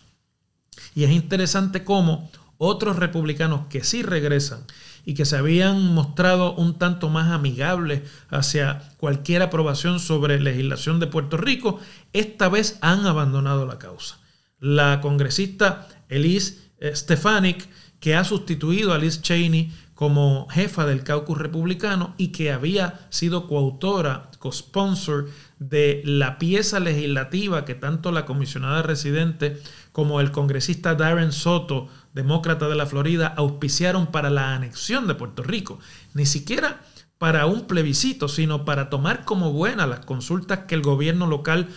Y 0.96 1.04
es 1.04 1.12
interesante 1.12 1.84
cómo 1.84 2.30
otros 2.58 2.98
republicanos 2.98 3.68
que 3.68 3.84
sí 3.84 4.04
regresan 4.04 4.60
y 5.06 5.14
que 5.14 5.26
se 5.26 5.38
habían 5.38 5.94
mostrado 5.94 6.54
un 6.54 6.78
tanto 6.78 7.10
más 7.10 7.32
amigables 7.32 8.02
hacia 8.30 8.92
cualquier 8.98 9.42
aprobación 9.42 10.00
sobre 10.00 10.40
legislación 10.40 11.00
de 11.00 11.08
Puerto 11.08 11.38
Rico, 11.38 11.80
esta 12.14 12.50
vez 12.50 12.78
han 12.82 13.06
abandonado 13.06 13.66
la 13.66 13.80
causa. 13.80 14.20
La 14.60 15.02
congresista 15.02 15.88
Elise 16.10 16.72
Stefanik, 16.94 17.68
que 18.00 18.16
ha 18.16 18.24
sustituido 18.24 18.94
a 18.94 18.98
Liz 18.98 19.22
Cheney 19.22 19.72
como 19.94 20.48
jefa 20.50 20.86
del 20.86 21.04
caucus 21.04 21.38
republicano 21.38 22.16
y 22.18 22.30
que 22.30 22.52
había 22.52 23.00
sido 23.10 23.48
coautora, 23.48 24.32
co-sponsor 24.40 25.30
de 25.60 26.02
la 26.04 26.40
pieza 26.40 26.80
legislativa 26.80 27.64
que 27.64 27.76
tanto 27.76 28.12
la 28.12 28.26
comisionada 28.26 28.82
residente 28.82 29.62
como 29.94 30.20
el 30.20 30.32
congresista 30.32 30.96
Darren 30.96 31.32
Soto, 31.32 31.88
demócrata 32.14 32.68
de 32.68 32.76
la 32.76 32.86
Florida, 32.86 33.34
auspiciaron 33.38 34.08
para 34.08 34.30
la 34.30 34.54
anexión 34.54 35.08
de 35.08 35.16
Puerto 35.16 35.44
Rico. 35.44 35.80
Ni 36.14 36.26
siquiera 36.26 36.82
para 37.18 37.46
un 37.46 37.68
plebiscito, 37.68 38.28
sino 38.28 38.66
para 38.66 38.90
tomar 38.90 39.24
como 39.24 39.54
buenas 39.54 39.88
las 39.88 40.02
consultas 40.02 40.66
que 40.68 40.76
el 40.76 40.82
gobierno 40.82 41.28
local 41.28 41.70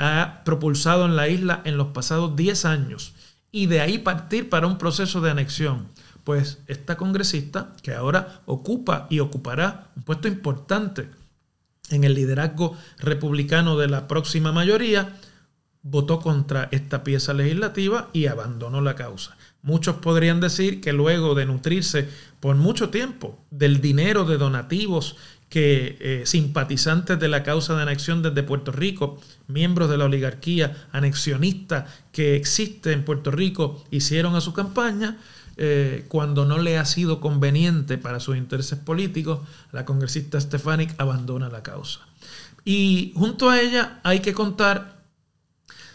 ha 0.00 0.40
propulsado 0.44 1.04
en 1.04 1.16
la 1.16 1.28
isla 1.28 1.60
en 1.64 1.76
los 1.76 1.88
pasados 1.88 2.36
10 2.36 2.64
años 2.64 3.12
y 3.52 3.66
de 3.66 3.80
ahí 3.80 3.98
partir 3.98 4.48
para 4.48 4.66
un 4.66 4.78
proceso 4.78 5.20
de 5.20 5.30
anexión. 5.30 5.88
Pues 6.24 6.60
esta 6.68 6.96
congresista, 6.96 7.72
que 7.82 7.92
ahora 7.92 8.40
ocupa 8.46 9.06
y 9.10 9.20
ocupará 9.20 9.88
un 9.94 10.04
puesto 10.04 10.26
importante 10.26 11.10
en 11.90 12.04
el 12.04 12.14
liderazgo 12.14 12.76
republicano 12.98 13.76
de 13.76 13.88
la 13.88 14.08
próxima 14.08 14.52
mayoría, 14.52 15.16
votó 15.84 16.18
contra 16.18 16.68
esta 16.72 17.04
pieza 17.04 17.34
legislativa 17.34 18.08
y 18.12 18.26
abandonó 18.26 18.80
la 18.80 18.96
causa. 18.96 19.36
Muchos 19.62 19.96
podrían 19.96 20.40
decir 20.40 20.80
que 20.80 20.92
luego 20.92 21.34
de 21.34 21.46
nutrirse 21.46 22.08
por 22.40 22.56
mucho 22.56 22.88
tiempo 22.88 23.38
del 23.50 23.80
dinero 23.80 24.24
de 24.24 24.38
donativos 24.38 25.16
que 25.48 25.96
eh, 26.00 26.22
simpatizantes 26.26 27.20
de 27.20 27.28
la 27.28 27.42
causa 27.42 27.76
de 27.76 27.82
anexión 27.82 28.22
desde 28.22 28.42
Puerto 28.42 28.72
Rico, 28.72 29.20
miembros 29.46 29.88
de 29.88 29.98
la 29.98 30.06
oligarquía 30.06 30.88
anexionista 30.90 31.86
que 32.12 32.34
existe 32.34 32.92
en 32.92 33.04
Puerto 33.04 33.30
Rico, 33.30 33.84
hicieron 33.90 34.34
a 34.34 34.40
su 34.40 34.52
campaña, 34.52 35.18
eh, 35.56 36.06
cuando 36.08 36.44
no 36.44 36.58
le 36.58 36.78
ha 36.78 36.84
sido 36.84 37.20
conveniente 37.20 37.98
para 37.98 38.20
sus 38.20 38.36
intereses 38.36 38.78
políticos, 38.78 39.40
la 39.70 39.84
congresista 39.84 40.40
Stefanik 40.40 40.94
abandona 40.98 41.48
la 41.50 41.62
causa. 41.62 42.00
Y 42.64 43.12
junto 43.14 43.50
a 43.50 43.60
ella 43.60 44.00
hay 44.02 44.20
que 44.20 44.32
contar 44.32 44.93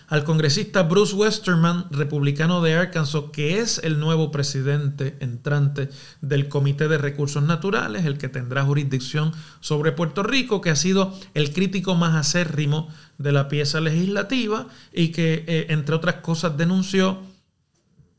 al 0.09 0.23
congresista 0.23 0.83
Bruce 0.83 1.15
Westerman, 1.15 1.85
republicano 1.91 2.61
de 2.61 2.73
Arkansas, 2.73 3.25
que 3.31 3.59
es 3.59 3.79
el 3.83 3.99
nuevo 3.99 4.31
presidente 4.31 5.15
entrante 5.19 5.89
del 6.21 6.49
Comité 6.49 6.87
de 6.87 6.97
Recursos 6.97 7.43
Naturales, 7.43 8.05
el 8.05 8.17
que 8.17 8.27
tendrá 8.27 8.65
jurisdicción 8.65 9.31
sobre 9.59 9.91
Puerto 9.91 10.23
Rico, 10.23 10.61
que 10.61 10.71
ha 10.71 10.75
sido 10.75 11.13
el 11.35 11.53
crítico 11.53 11.93
más 11.93 12.15
acérrimo 12.15 12.89
de 13.19 13.31
la 13.31 13.47
pieza 13.47 13.81
legislativa 13.81 14.67
y 14.91 15.09
que, 15.09 15.45
eh, 15.47 15.67
entre 15.69 15.95
otras 15.95 16.15
cosas, 16.15 16.57
denunció 16.57 17.19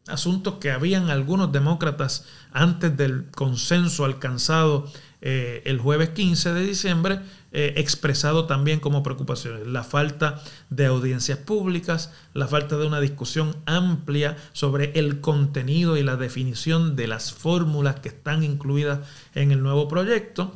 asuntos 0.07 0.55
que 0.61 0.71
habían 0.71 1.11
algunos 1.11 1.51
demócratas 1.51 2.25
antes 2.53 2.97
del 2.97 3.27
consenso 3.31 4.05
alcanzado 4.05 4.91
eh, 5.23 5.63
el 5.67 5.79
jueves 5.79 6.11
15 6.11 6.55
de 6.55 6.67
diciembre, 6.67 7.21
eh, 7.53 7.75
expresado 7.77 8.47
también 8.47 8.81
como 8.81 9.03
preocupaciones. 9.03 9.67
La 9.67 9.83
falta 9.83 10.43
de 10.69 10.87
audiencias 10.87 11.39
públicas, 11.39 12.13
la 12.33 12.47
falta 12.47 12.77
de 12.77 12.87
una 12.87 13.01
discusión 13.01 13.57
amplia 13.67 14.37
sobre 14.53 14.93
el 14.99 15.21
contenido 15.21 15.97
y 15.97 16.03
la 16.03 16.17
definición 16.17 16.95
de 16.97 17.09
las 17.09 17.33
fórmulas 17.33 18.01
que 18.01 18.11
están 18.11 18.45
incluidas 18.45 19.01
en 19.35 19.51
el 19.51 19.63
nuevo 19.63 19.89
proyecto, 19.89 20.55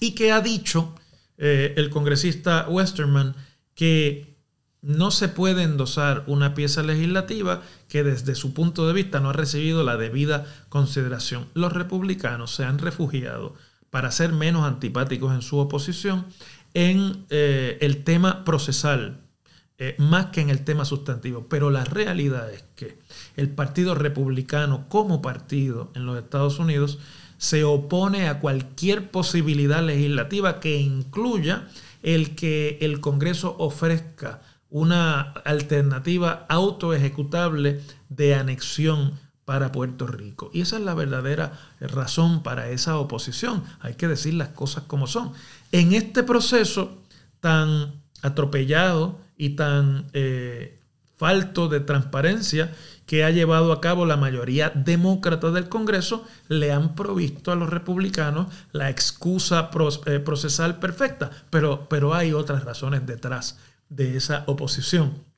y 0.00 0.12
que 0.12 0.32
ha 0.32 0.40
dicho 0.40 0.94
eh, 1.38 1.74
el 1.76 1.90
congresista 1.90 2.66
Westerman 2.68 3.36
que 3.74 4.36
no 4.82 5.10
se 5.10 5.28
puede 5.28 5.62
endosar 5.62 6.24
una 6.26 6.54
pieza 6.54 6.82
legislativa 6.82 7.62
que 7.88 8.02
desde 8.02 8.34
su 8.34 8.54
punto 8.54 8.86
de 8.86 8.94
vista 8.94 9.20
no 9.20 9.30
ha 9.30 9.34
recibido 9.34 9.84
la 9.84 9.96
debida 9.96 10.46
consideración. 10.70 11.48
Los 11.54 11.72
republicanos 11.72 12.54
se 12.54 12.64
han 12.64 12.78
refugiado 12.78 13.54
para 13.90 14.10
ser 14.10 14.32
menos 14.32 14.64
antipáticos 14.64 15.34
en 15.34 15.42
su 15.42 15.58
oposición 15.58 16.26
en 16.74 17.26
eh, 17.30 17.78
el 17.80 18.04
tema 18.04 18.44
procesal, 18.44 19.20
eh, 19.78 19.96
más 19.98 20.26
que 20.26 20.40
en 20.40 20.50
el 20.50 20.64
tema 20.64 20.84
sustantivo. 20.84 21.46
Pero 21.48 21.70
la 21.70 21.84
realidad 21.84 22.52
es 22.52 22.64
que 22.76 22.98
el 23.36 23.48
Partido 23.50 23.94
Republicano 23.94 24.88
como 24.88 25.20
partido 25.20 25.90
en 25.94 26.06
los 26.06 26.18
Estados 26.18 26.58
Unidos 26.58 26.98
se 27.38 27.64
opone 27.64 28.28
a 28.28 28.38
cualquier 28.38 29.10
posibilidad 29.10 29.82
legislativa 29.82 30.60
que 30.60 30.76
incluya 30.76 31.66
el 32.02 32.34
que 32.34 32.78
el 32.82 33.00
Congreso 33.00 33.56
ofrezca 33.58 34.42
una 34.68 35.20
alternativa 35.44 36.46
autoejecutable 36.48 37.80
de 38.08 38.34
anexión 38.34 39.18
para 39.50 39.72
Puerto 39.72 40.06
Rico. 40.06 40.48
Y 40.54 40.60
esa 40.60 40.76
es 40.76 40.84
la 40.84 40.94
verdadera 40.94 41.58
razón 41.80 42.44
para 42.44 42.68
esa 42.68 42.98
oposición. 42.98 43.64
Hay 43.80 43.94
que 43.94 44.06
decir 44.06 44.34
las 44.34 44.50
cosas 44.50 44.84
como 44.84 45.08
son. 45.08 45.32
En 45.72 45.92
este 45.92 46.22
proceso 46.22 47.02
tan 47.40 47.94
atropellado 48.22 49.18
y 49.36 49.56
tan 49.56 50.06
eh, 50.12 50.78
falto 51.16 51.66
de 51.66 51.80
transparencia 51.80 52.72
que 53.06 53.24
ha 53.24 53.30
llevado 53.30 53.72
a 53.72 53.80
cabo 53.80 54.06
la 54.06 54.16
mayoría 54.16 54.70
demócrata 54.70 55.50
del 55.50 55.68
Congreso, 55.68 56.24
le 56.46 56.70
han 56.70 56.94
provisto 56.94 57.50
a 57.50 57.56
los 57.56 57.70
republicanos 57.70 58.46
la 58.70 58.88
excusa 58.88 59.68
eh, 60.06 60.20
procesal 60.20 60.78
perfecta, 60.78 61.28
pero, 61.50 61.88
pero 61.88 62.14
hay 62.14 62.32
otras 62.32 62.62
razones 62.62 63.04
detrás 63.04 63.58
de 63.88 64.16
esa 64.16 64.44
oposición. 64.46 65.28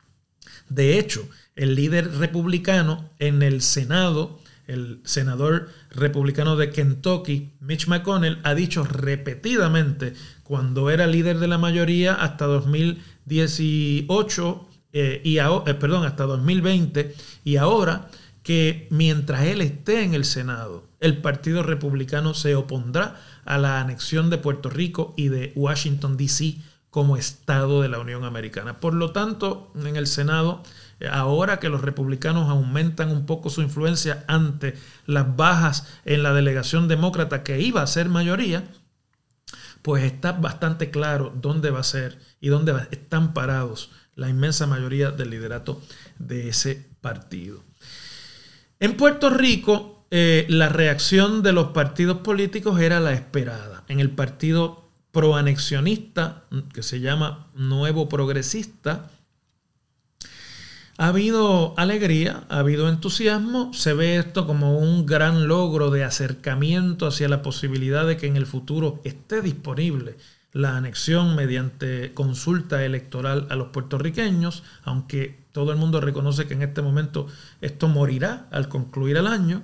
De 0.74 0.98
hecho, 0.98 1.28
el 1.54 1.74
líder 1.74 2.16
republicano 2.16 3.10
en 3.18 3.42
el 3.42 3.60
Senado, 3.60 4.40
el 4.66 5.02
senador 5.04 5.68
republicano 5.90 6.56
de 6.56 6.70
Kentucky, 6.70 7.52
Mitch 7.60 7.88
McConnell, 7.88 8.38
ha 8.42 8.54
dicho 8.54 8.84
repetidamente, 8.84 10.14
cuando 10.44 10.88
era 10.88 11.06
líder 11.06 11.40
de 11.40 11.48
la 11.48 11.58
mayoría 11.58 12.14
hasta 12.14 12.46
2018, 12.46 14.68
eh, 14.94 15.20
y 15.24 15.36
eh, 15.38 15.74
perdón, 15.78 16.06
hasta 16.06 16.24
2020 16.24 17.14
y 17.44 17.56
ahora 17.56 18.08
que 18.42 18.88
mientras 18.90 19.44
él 19.44 19.60
esté 19.60 20.04
en 20.04 20.14
el 20.14 20.24
Senado, 20.24 20.88
el 21.00 21.18
Partido 21.18 21.62
Republicano 21.62 22.32
se 22.34 22.54
opondrá 22.54 23.20
a 23.44 23.58
la 23.58 23.80
anexión 23.80 24.30
de 24.30 24.38
Puerto 24.38 24.70
Rico 24.70 25.12
y 25.16 25.28
de 25.28 25.52
Washington, 25.54 26.16
D.C. 26.16 26.56
como 26.92 27.16
Estado 27.16 27.80
de 27.80 27.88
la 27.88 27.98
Unión 28.00 28.22
Americana. 28.24 28.78
Por 28.78 28.92
lo 28.92 29.12
tanto, 29.12 29.72
en 29.74 29.96
el 29.96 30.06
Senado, 30.06 30.62
eh, 31.00 31.08
ahora 31.10 31.58
que 31.58 31.70
los 31.70 31.80
republicanos 31.80 32.50
aumentan 32.50 33.10
un 33.10 33.24
poco 33.24 33.48
su 33.48 33.62
influencia 33.62 34.24
ante 34.28 34.74
las 35.06 35.34
bajas 35.34 35.88
en 36.04 36.22
la 36.22 36.34
delegación 36.34 36.88
demócrata 36.88 37.42
que 37.42 37.62
iba 37.62 37.80
a 37.80 37.86
ser 37.86 38.10
mayoría, 38.10 38.64
pues 39.80 40.04
está 40.04 40.32
bastante 40.32 40.90
claro 40.90 41.32
dónde 41.34 41.70
va 41.70 41.80
a 41.80 41.84
ser 41.84 42.18
y 42.42 42.48
dónde 42.48 42.74
están 42.90 43.32
parados 43.32 43.90
la 44.14 44.28
inmensa 44.28 44.66
mayoría 44.66 45.10
del 45.10 45.30
liderato 45.30 45.80
de 46.18 46.50
ese 46.50 46.90
partido. 47.00 47.64
En 48.80 48.98
Puerto 48.98 49.30
Rico, 49.30 50.04
eh, 50.10 50.44
la 50.50 50.68
reacción 50.68 51.42
de 51.42 51.54
los 51.54 51.68
partidos 51.68 52.18
políticos 52.18 52.78
era 52.82 53.00
la 53.00 53.14
esperada. 53.14 53.84
En 53.88 53.98
el 53.98 54.10
partido 54.10 54.81
proanexionista, 55.12 56.44
que 56.74 56.82
se 56.82 57.00
llama 57.00 57.46
Nuevo 57.54 58.08
Progresista, 58.08 59.10
ha 60.98 61.08
habido 61.08 61.74
alegría, 61.78 62.44
ha 62.48 62.58
habido 62.58 62.88
entusiasmo, 62.88 63.72
se 63.72 63.92
ve 63.94 64.16
esto 64.16 64.46
como 64.46 64.78
un 64.78 65.06
gran 65.06 65.48
logro 65.48 65.90
de 65.90 66.04
acercamiento 66.04 67.06
hacia 67.06 67.28
la 67.28 67.42
posibilidad 67.42 68.06
de 68.06 68.16
que 68.16 68.26
en 68.26 68.36
el 68.36 68.46
futuro 68.46 69.00
esté 69.04 69.40
disponible 69.40 70.16
la 70.52 70.76
anexión 70.76 71.34
mediante 71.34 72.12
consulta 72.12 72.84
electoral 72.84 73.46
a 73.50 73.56
los 73.56 73.68
puertorriqueños, 73.68 74.62
aunque 74.84 75.42
todo 75.52 75.72
el 75.72 75.78
mundo 75.78 76.00
reconoce 76.00 76.46
que 76.46 76.54
en 76.54 76.62
este 76.62 76.82
momento 76.82 77.26
esto 77.60 77.88
morirá 77.88 78.46
al 78.50 78.68
concluir 78.68 79.16
el 79.16 79.26
año. 79.26 79.62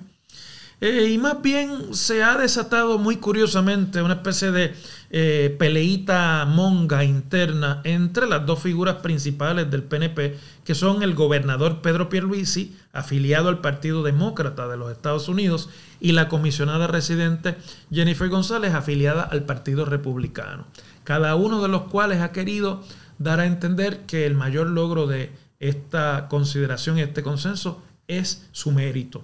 Eh, 0.81 1.09
y 1.11 1.17
más 1.17 1.41
bien 1.41 1.93
se 1.93 2.23
ha 2.23 2.37
desatado 2.37 2.97
muy 2.97 3.17
curiosamente 3.17 4.01
una 4.01 4.15
especie 4.15 4.51
de 4.51 4.73
eh, 5.11 5.55
peleita 5.57 6.45
monga 6.45 7.03
interna 7.03 7.81
entre 7.83 8.27
las 8.27 8.45
dos 8.45 8.59
figuras 8.59 8.97
principales 8.97 9.69
del 9.71 9.83
PNP, 9.83 10.37
que 10.63 10.75
son 10.75 11.01
el 11.01 11.15
gobernador 11.15 11.81
Pedro 11.81 12.09
Pierluisi, 12.09 12.77
afiliado 12.93 13.49
al 13.49 13.59
Partido 13.59 14.03
Demócrata 14.03 14.67
de 14.67 14.77
los 14.77 14.91
Estados 14.91 15.27
Unidos, 15.27 15.69
y 15.99 16.11
la 16.11 16.29
comisionada 16.29 16.87
residente 16.87 17.57
Jennifer 17.91 18.29
González, 18.29 18.73
afiliada 18.73 19.23
al 19.23 19.43
Partido 19.43 19.85
Republicano. 19.85 20.67
Cada 21.03 21.35
uno 21.35 21.61
de 21.61 21.69
los 21.69 21.83
cuales 21.83 22.21
ha 22.21 22.31
querido 22.31 22.83
dar 23.17 23.39
a 23.39 23.47
entender 23.47 24.05
que 24.05 24.25
el 24.25 24.35
mayor 24.35 24.67
logro 24.67 25.07
de 25.07 25.31
esta 25.59 26.27
consideración 26.29 26.97
y 26.97 27.01
este 27.01 27.23
consenso 27.23 27.81
es 28.07 28.47
su 28.51 28.71
mérito. 28.71 29.23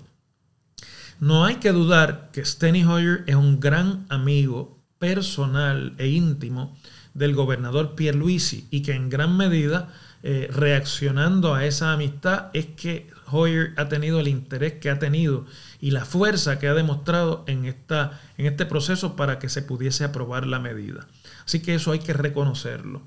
No 1.19 1.45
hay 1.45 1.55
que 1.55 1.71
dudar 1.71 2.29
que 2.33 2.43
Steny 2.43 2.83
Hoyer 2.83 3.23
es 3.27 3.35
un 3.35 3.59
gran 3.59 4.05
amigo 4.09 4.74
personal 4.99 5.93
e 5.97 6.07
íntimo 6.07 6.77
del 7.13 7.33
gobernador 7.33 7.95
Pierluisi 7.95 8.67
y 8.71 8.81
que 8.81 8.93
en 8.93 9.09
gran 9.09 9.37
medida 9.37 9.89
eh, 10.23 10.49
reaccionando 10.51 11.53
a 11.53 11.65
esa 11.65 11.93
amistad 11.93 12.47
es 12.53 12.65
que 12.65 13.09
Hoyer 13.31 13.73
ha 13.77 13.87
tenido 13.89 14.19
el 14.19 14.27
interés 14.27 14.73
que 14.73 14.89
ha 14.89 14.97
tenido 14.97 15.45
y 15.79 15.91
la 15.91 16.03
fuerza 16.03 16.57
que 16.57 16.67
ha 16.67 16.73
demostrado 16.73 17.43
en, 17.47 17.65
esta, 17.65 18.19
en 18.37 18.47
este 18.47 18.65
proceso 18.65 19.15
para 19.15 19.39
que 19.39 19.49
se 19.49 19.61
pudiese 19.61 20.03
aprobar 20.03 20.47
la 20.47 20.59
medida. 20.59 21.07
Así 21.45 21.61
que 21.61 21.75
eso 21.75 21.91
hay 21.91 21.99
que 21.99 22.13
reconocerlo. 22.13 23.03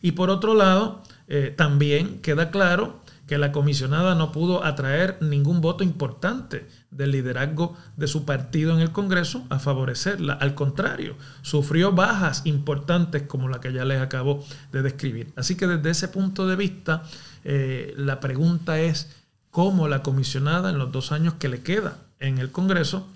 Y 0.00 0.12
por 0.12 0.30
otro 0.30 0.54
lado, 0.54 1.02
eh, 1.28 1.52
también 1.54 2.20
queda 2.20 2.50
claro 2.50 3.01
que 3.32 3.38
la 3.38 3.50
comisionada 3.50 4.14
no 4.14 4.30
pudo 4.30 4.62
atraer 4.62 5.16
ningún 5.22 5.62
voto 5.62 5.82
importante 5.82 6.68
del 6.90 7.12
liderazgo 7.12 7.74
de 7.96 8.06
su 8.06 8.26
partido 8.26 8.74
en 8.74 8.80
el 8.80 8.92
Congreso 8.92 9.46
a 9.48 9.58
favorecerla. 9.58 10.34
Al 10.34 10.54
contrario, 10.54 11.16
sufrió 11.40 11.92
bajas 11.92 12.42
importantes 12.44 13.22
como 13.22 13.48
la 13.48 13.58
que 13.58 13.72
ya 13.72 13.86
les 13.86 14.02
acabo 14.02 14.44
de 14.70 14.82
describir. 14.82 15.32
Así 15.34 15.54
que 15.56 15.66
desde 15.66 15.88
ese 15.88 16.08
punto 16.08 16.46
de 16.46 16.56
vista, 16.56 17.04
eh, 17.44 17.94
la 17.96 18.20
pregunta 18.20 18.78
es 18.80 19.08
cómo 19.50 19.88
la 19.88 20.02
comisionada 20.02 20.68
en 20.68 20.76
los 20.76 20.92
dos 20.92 21.10
años 21.10 21.32
que 21.38 21.48
le 21.48 21.62
queda 21.62 21.96
en 22.20 22.36
el 22.36 22.52
Congreso 22.52 23.08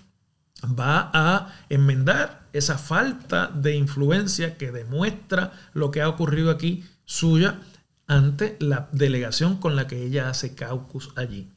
va 0.63 1.11
a 1.13 1.53
enmendar 1.69 2.47
esa 2.53 2.79
falta 2.79 3.51
de 3.53 3.75
influencia 3.75 4.57
que 4.57 4.71
demuestra 4.71 5.51
lo 5.75 5.91
que 5.91 6.01
ha 6.01 6.09
ocurrido 6.09 6.49
aquí 6.49 6.85
suya 7.05 7.59
ante 8.07 8.57
la 8.59 8.89
delegación 8.91 9.57
con 9.57 9.75
la 9.75 9.87
que 9.87 10.03
ella 10.03 10.29
hace 10.29 10.55
caucus 10.55 11.11
allí. 11.15 11.49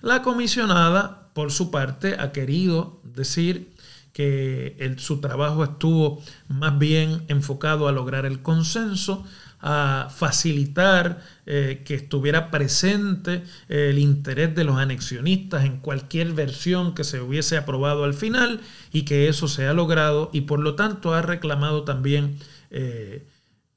La 0.00 0.22
comisionada, 0.22 1.30
por 1.34 1.50
su 1.50 1.70
parte, 1.70 2.16
ha 2.18 2.32
querido 2.32 3.00
decir 3.02 3.72
que 4.12 4.96
su 4.98 5.20
trabajo 5.20 5.62
estuvo 5.62 6.22
más 6.48 6.78
bien 6.78 7.22
enfocado 7.28 7.86
a 7.86 7.92
lograr 7.92 8.26
el 8.26 8.42
consenso, 8.42 9.24
a 9.60 10.08
facilitar 10.14 11.20
eh, 11.46 11.82
que 11.84 11.94
estuviera 11.94 12.50
presente 12.50 13.42
eh, 13.68 13.90
el 13.90 13.98
interés 13.98 14.54
de 14.54 14.64
los 14.64 14.76
anexionistas 14.76 15.64
en 15.64 15.78
cualquier 15.78 16.32
versión 16.32 16.94
que 16.94 17.04
se 17.04 17.20
hubiese 17.20 17.56
aprobado 17.56 18.04
al 18.04 18.14
final 18.14 18.60
y 18.92 19.02
que 19.02 19.28
eso 19.28 19.48
se 19.48 19.66
ha 19.66 19.72
logrado 19.72 20.30
y 20.32 20.42
por 20.42 20.60
lo 20.60 20.74
tanto 20.76 21.12
ha 21.12 21.22
reclamado 21.22 21.82
también 21.82 22.38
eh, 22.70 23.26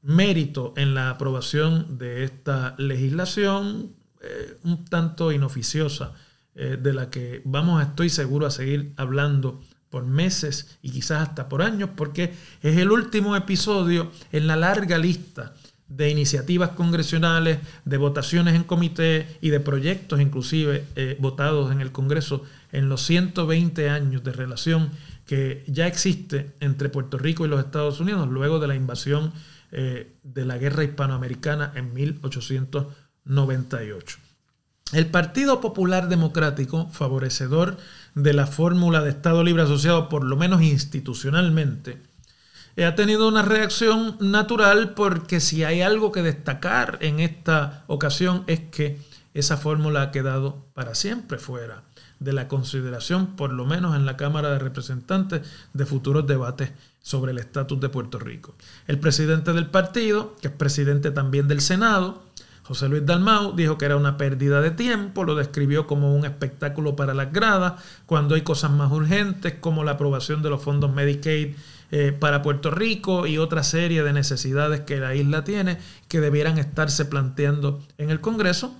mérito 0.01 0.73
en 0.77 0.93
la 0.93 1.09
aprobación 1.09 1.97
de 1.97 2.23
esta 2.23 2.75
legislación 2.77 3.93
un 4.63 4.85
tanto 4.85 5.31
inoficiosa 5.31 6.13
de 6.53 6.93
la 6.93 7.09
que 7.09 7.41
vamos, 7.43 7.81
estoy 7.81 8.09
seguro, 8.09 8.45
a 8.45 8.51
seguir 8.51 8.93
hablando 8.97 9.61
por 9.91 10.05
meses 10.05 10.79
y 10.81 10.89
quizás 10.89 11.29
hasta 11.29 11.49
por 11.49 11.61
años, 11.61 11.91
porque 11.95 12.33
es 12.63 12.77
el 12.77 12.91
último 12.91 13.35
episodio 13.35 14.11
en 14.31 14.47
la 14.47 14.55
larga 14.55 14.97
lista 14.97 15.53
de 15.87 16.09
iniciativas 16.09 16.69
congresionales, 16.69 17.59
de 17.83 17.97
votaciones 17.97 18.55
en 18.55 18.63
comité 18.63 19.37
y 19.41 19.49
de 19.49 19.59
proyectos 19.59 20.21
inclusive 20.21 20.85
eh, 20.95 21.17
votados 21.19 21.71
en 21.71 21.81
el 21.81 21.91
Congreso 21.91 22.43
en 22.71 22.87
los 22.87 23.01
120 23.01 23.89
años 23.89 24.23
de 24.23 24.31
relación 24.31 24.89
que 25.25 25.65
ya 25.67 25.87
existe 25.87 26.53
entre 26.61 26.87
Puerto 26.87 27.17
Rico 27.17 27.45
y 27.45 27.49
los 27.49 27.59
Estados 27.59 27.99
Unidos 27.99 28.29
luego 28.29 28.59
de 28.59 28.69
la 28.69 28.75
invasión 28.75 29.33
eh, 29.71 30.15
de 30.23 30.45
la 30.45 30.57
guerra 30.57 30.83
hispanoamericana 30.83 31.71
en 31.75 31.93
1898. 31.93 34.17
El 34.93 35.05
Partido 35.07 35.61
Popular 35.61 36.09
Democrático, 36.09 36.89
favorecedor 36.91 37.77
de 38.13 38.33
la 38.33 38.47
fórmula 38.47 39.01
de 39.01 39.11
Estado 39.11 39.41
Libre 39.43 39.63
Asociado, 39.63 40.09
por 40.09 40.25
lo 40.25 40.35
menos 40.35 40.61
institucionalmente, 40.61 42.01
ha 42.83 42.95
tenido 42.95 43.27
una 43.27 43.43
reacción 43.43 44.17
natural 44.19 44.93
porque 44.93 45.39
si 45.39 45.63
hay 45.63 45.81
algo 45.81 46.11
que 46.11 46.23
destacar 46.23 46.97
en 47.01 47.19
esta 47.19 47.83
ocasión 47.87 48.43
es 48.47 48.59
que 48.59 48.99
esa 49.33 49.57
fórmula 49.57 50.01
ha 50.01 50.11
quedado 50.11 50.65
para 50.73 50.95
siempre 50.95 51.37
fuera 51.37 51.83
de 52.21 52.33
la 52.33 52.47
consideración, 52.47 53.35
por 53.35 53.51
lo 53.51 53.65
menos 53.65 53.95
en 53.95 54.05
la 54.05 54.15
Cámara 54.15 54.51
de 54.51 54.59
Representantes, 54.59 55.41
de 55.73 55.85
futuros 55.87 56.27
debates 56.27 56.71
sobre 57.01 57.31
el 57.31 57.39
estatus 57.39 57.79
de 57.79 57.89
Puerto 57.89 58.19
Rico. 58.19 58.53
El 58.87 58.99
presidente 58.99 59.53
del 59.53 59.65
partido, 59.65 60.35
que 60.39 60.49
es 60.49 60.53
presidente 60.53 61.09
también 61.09 61.47
del 61.47 61.61
Senado, 61.61 62.21
José 62.63 62.87
Luis 62.89 63.05
Dalmau, 63.05 63.55
dijo 63.55 63.79
que 63.79 63.85
era 63.85 63.97
una 63.97 64.17
pérdida 64.17 64.61
de 64.61 64.69
tiempo, 64.69 65.23
lo 65.23 65.33
describió 65.33 65.87
como 65.87 66.15
un 66.15 66.23
espectáculo 66.23 66.95
para 66.95 67.15
las 67.15 67.33
gradas, 67.33 67.81
cuando 68.05 68.35
hay 68.35 68.41
cosas 68.41 68.69
más 68.69 68.91
urgentes 68.91 69.55
como 69.59 69.83
la 69.83 69.93
aprobación 69.93 70.43
de 70.43 70.51
los 70.51 70.61
fondos 70.61 70.93
Medicaid 70.93 71.55
eh, 71.89 72.15
para 72.17 72.43
Puerto 72.43 72.69
Rico 72.69 73.25
y 73.25 73.39
otra 73.39 73.63
serie 73.63 74.03
de 74.03 74.13
necesidades 74.13 74.81
que 74.81 74.97
la 74.97 75.15
isla 75.15 75.43
tiene 75.43 75.79
que 76.07 76.21
debieran 76.21 76.59
estarse 76.59 77.05
planteando 77.05 77.81
en 77.97 78.11
el 78.11 78.21
Congreso, 78.21 78.75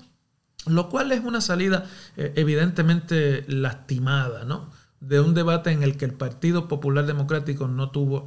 lo 0.67 0.89
cual 0.89 1.12
es 1.12 1.24
una 1.24 1.41
salida 1.41 1.86
eh, 2.17 2.34
evidentemente 2.36 3.45
lastimada, 3.47 4.43
¿no? 4.45 4.69
de 5.02 5.19
un 5.19 5.34
debate 5.34 5.71
en 5.71 5.82
el 5.82 5.97
que 5.97 6.06
el 6.06 6.13
Partido 6.13 6.67
Popular 6.67 7.08
Democrático 7.08 7.67
no 7.67 7.89
tuvo 7.89 8.24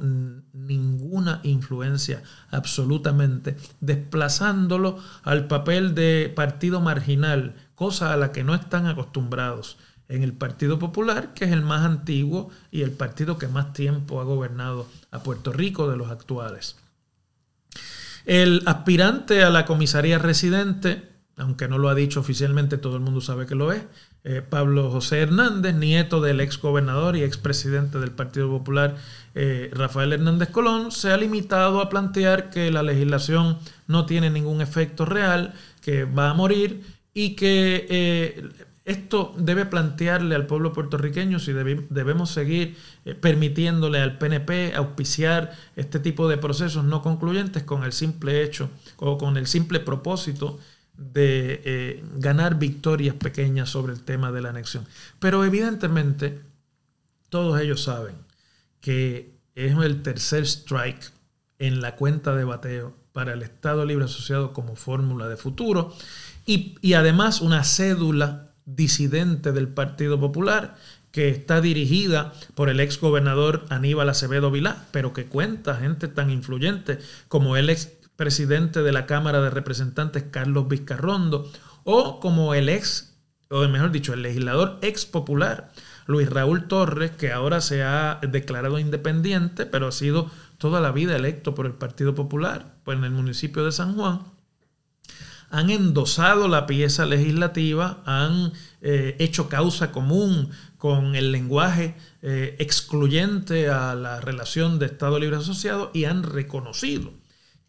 ninguna 0.51 1.39
influencia 1.43 2.21
absolutamente, 2.51 3.55
desplazándolo 3.79 4.99
al 5.23 5.47
papel 5.47 5.95
de 5.95 6.31
partido 6.35 6.81
marginal, 6.81 7.55
cosa 7.75 8.13
a 8.13 8.17
la 8.17 8.33
que 8.33 8.43
no 8.43 8.53
están 8.53 8.87
acostumbrados 8.87 9.77
en 10.09 10.21
el 10.21 10.33
Partido 10.33 10.77
Popular, 10.77 11.33
que 11.33 11.45
es 11.45 11.51
el 11.51 11.61
más 11.61 11.85
antiguo 11.85 12.51
y 12.71 12.81
el 12.81 12.91
partido 12.91 13.37
que 13.37 13.47
más 13.47 13.71
tiempo 13.71 14.19
ha 14.19 14.25
gobernado 14.25 14.85
a 15.11 15.23
Puerto 15.23 15.53
Rico 15.53 15.89
de 15.89 15.95
los 15.95 16.11
actuales. 16.11 16.75
El 18.25 18.63
aspirante 18.65 19.43
a 19.43 19.49
la 19.49 19.65
comisaría 19.65 20.19
residente, 20.19 21.14
aunque 21.37 21.67
no 21.67 21.77
lo 21.77 21.89
ha 21.89 21.95
dicho 21.95 22.19
oficialmente, 22.19 22.77
todo 22.77 22.95
el 22.95 23.01
mundo 23.01 23.19
sabe 23.19 23.45
que 23.45 23.55
lo 23.55 23.71
es, 23.71 23.83
eh, 24.23 24.41
Pablo 24.41 24.89
José 24.89 25.19
Hernández, 25.21 25.75
nieto 25.75 26.21
del 26.21 26.39
ex 26.39 26.59
gobernador 26.59 27.17
y 27.17 27.23
expresidente 27.23 27.99
del 27.99 28.11
Partido 28.11 28.49
Popular 28.49 28.95
eh, 29.33 29.69
Rafael 29.73 30.13
Hernández 30.13 30.49
Colón, 30.49 30.91
se 30.91 31.11
ha 31.11 31.17
limitado 31.17 31.81
a 31.81 31.89
plantear 31.89 32.49
que 32.49 32.71
la 32.71 32.83
legislación 32.83 33.59
no 33.87 34.05
tiene 34.05 34.29
ningún 34.29 34.61
efecto 34.61 35.05
real, 35.05 35.53
que 35.81 36.05
va 36.05 36.29
a 36.29 36.33
morir 36.33 36.81
y 37.13 37.35
que 37.35 37.85
eh, 37.89 38.49
esto 38.85 39.33
debe 39.37 39.65
plantearle 39.65 40.35
al 40.35 40.47
pueblo 40.47 40.71
puertorriqueño 40.71 41.39
si 41.39 41.53
debemos 41.53 42.29
seguir 42.29 42.77
permitiéndole 43.19 43.99
al 43.99 44.17
PNP 44.19 44.75
auspiciar 44.75 45.53
este 45.75 45.99
tipo 45.99 46.27
de 46.27 46.37
procesos 46.37 46.83
no 46.83 47.01
concluyentes 47.01 47.63
con 47.63 47.83
el 47.83 47.93
simple 47.93 48.43
hecho 48.43 48.69
o 48.97 49.17
con 49.17 49.37
el 49.37 49.47
simple 49.47 49.79
propósito 49.79 50.59
de 50.97 51.61
eh, 51.65 52.03
ganar 52.15 52.57
victorias 52.57 53.15
pequeñas 53.15 53.69
sobre 53.69 53.93
el 53.93 54.01
tema 54.01 54.31
de 54.31 54.41
la 54.41 54.49
anexión. 54.49 54.85
Pero 55.19 55.43
evidentemente 55.43 56.41
todos 57.29 57.59
ellos 57.59 57.83
saben 57.83 58.15
que 58.79 59.35
es 59.55 59.77
el 59.77 60.01
tercer 60.01 60.43
strike 60.43 61.11
en 61.59 61.81
la 61.81 61.95
cuenta 61.95 62.35
de 62.35 62.43
bateo 62.43 62.95
para 63.13 63.33
el 63.33 63.41
Estado 63.41 63.85
Libre 63.85 64.05
Asociado 64.05 64.53
como 64.53 64.75
fórmula 64.75 65.27
de 65.27 65.37
futuro 65.37 65.93
y, 66.45 66.75
y 66.81 66.93
además 66.93 67.41
una 67.41 67.63
cédula 67.63 68.51
disidente 68.65 69.51
del 69.51 69.67
Partido 69.67 70.19
Popular 70.19 70.75
que 71.11 71.29
está 71.29 71.61
dirigida 71.61 72.33
por 72.55 72.67
el 72.67 72.81
ex 72.81 72.99
gobernador 72.99 73.65
Aníbal 73.69 74.09
Acevedo 74.09 74.51
Vilá, 74.51 74.85
pero 74.91 75.13
que 75.13 75.27
cuenta 75.27 75.75
gente 75.75 76.09
tan 76.09 76.29
influyente 76.29 76.99
como 77.29 77.55
el 77.55 77.69
ex 77.69 77.89
presidente 78.15 78.81
de 78.81 78.91
la 78.91 79.05
Cámara 79.05 79.41
de 79.41 79.49
Representantes 79.49 80.23
Carlos 80.31 80.67
Vizcarrondo, 80.67 81.51
o 81.83 82.19
como 82.19 82.53
el 82.53 82.69
ex, 82.69 83.15
o 83.49 83.67
mejor 83.67 83.91
dicho, 83.91 84.13
el 84.13 84.21
legislador 84.21 84.79
ex 84.81 85.05
popular 85.05 85.71
Luis 86.07 86.29
Raúl 86.29 86.67
Torres, 86.67 87.11
que 87.11 87.31
ahora 87.31 87.61
se 87.61 87.83
ha 87.83 88.19
declarado 88.21 88.79
independiente, 88.79 89.65
pero 89.65 89.87
ha 89.87 89.91
sido 89.91 90.29
toda 90.57 90.79
la 90.79 90.91
vida 90.91 91.15
electo 91.15 91.55
por 91.55 91.65
el 91.65 91.73
Partido 91.73 92.15
Popular, 92.15 92.75
pues 92.83 92.97
en 92.97 93.03
el 93.03 93.11
municipio 93.11 93.65
de 93.65 93.71
San 93.71 93.95
Juan, 93.95 94.21
han 95.49 95.69
endosado 95.69 96.47
la 96.47 96.65
pieza 96.67 97.05
legislativa, 97.05 98.01
han 98.05 98.53
eh, 98.81 99.15
hecho 99.19 99.47
causa 99.49 99.91
común 99.91 100.49
con 100.77 101.15
el 101.15 101.31
lenguaje 101.31 101.95
eh, 102.21 102.55
excluyente 102.59 103.69
a 103.69 103.95
la 103.95 104.21
relación 104.21 104.79
de 104.79 104.87
Estado 104.87 105.19
Libre 105.19 105.37
Asociado 105.37 105.91
y 105.93 106.05
han 106.05 106.23
reconocido 106.23 107.13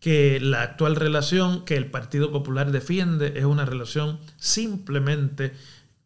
que 0.06 0.38
la 0.38 0.62
actual 0.62 0.94
relación 0.94 1.64
que 1.64 1.76
el 1.76 1.90
Partido 1.90 2.30
Popular 2.30 2.70
defiende 2.70 3.32
es 3.34 3.44
una 3.44 3.64
relación 3.64 4.20
simplemente 4.36 5.52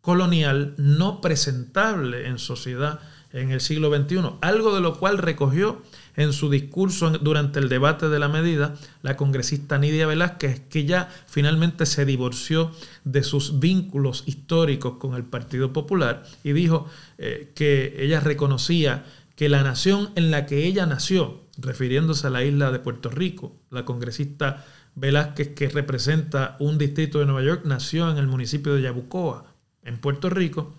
colonial, 0.01 0.73
no 0.79 1.21
presentable 1.21 2.27
en 2.27 2.39
sociedad 2.39 3.01
en 3.35 3.51
el 3.51 3.61
siglo 3.61 3.95
XXI, 3.95 4.39
algo 4.41 4.75
de 4.75 4.81
lo 4.81 4.99
cual 4.99 5.19
recogió 5.19 5.83
en 6.17 6.33
su 6.33 6.49
discurso 6.49 7.11
durante 7.11 7.59
el 7.59 7.69
debate 7.69 8.09
de 8.09 8.19
la 8.19 8.29
medida 8.29 8.75
la 9.03 9.19
congresista 9.19 9.77
Nidia 9.77 10.07
Velázquez, 10.07 10.63
que 10.71 10.87
ya 10.87 11.11
finalmente 11.27 11.85
se 11.85 12.07
divorció 12.07 12.73
de 13.05 13.23
sus 13.23 13.61
vínculos 13.61 14.25
históricos 14.25 14.95
con 14.97 15.15
el 15.15 15.25
Partido 15.25 15.75
Popular 15.75 16.25
y 16.43 16.53
dijo 16.53 16.89
eh, 17.19 17.53
que 17.55 17.97
ella 17.99 18.21
reconocía 18.21 19.05
que 19.41 19.49
la 19.49 19.63
nación 19.63 20.11
en 20.17 20.31
la 20.31 20.45
que 20.45 20.67
ella 20.67 20.85
nació, 20.85 21.47
refiriéndose 21.57 22.27
a 22.27 22.31
la 22.31 22.45
isla 22.45 22.71
de 22.71 22.79
Puerto 22.79 23.09
Rico. 23.09 23.57
La 23.71 23.87
congresista 23.87 24.67
Velázquez, 24.97 25.55
que 25.55 25.71
representa 25.71 26.59
un 26.61 26.77
distrito 26.77 27.21
de 27.21 27.25
Nueva 27.25 27.43
York, 27.43 27.63
nació 27.65 28.11
en 28.11 28.19
el 28.19 28.27
municipio 28.27 28.75
de 28.75 28.83
Yabucoa, 28.83 29.47
en 29.83 29.97
Puerto 29.97 30.29
Rico. 30.29 30.75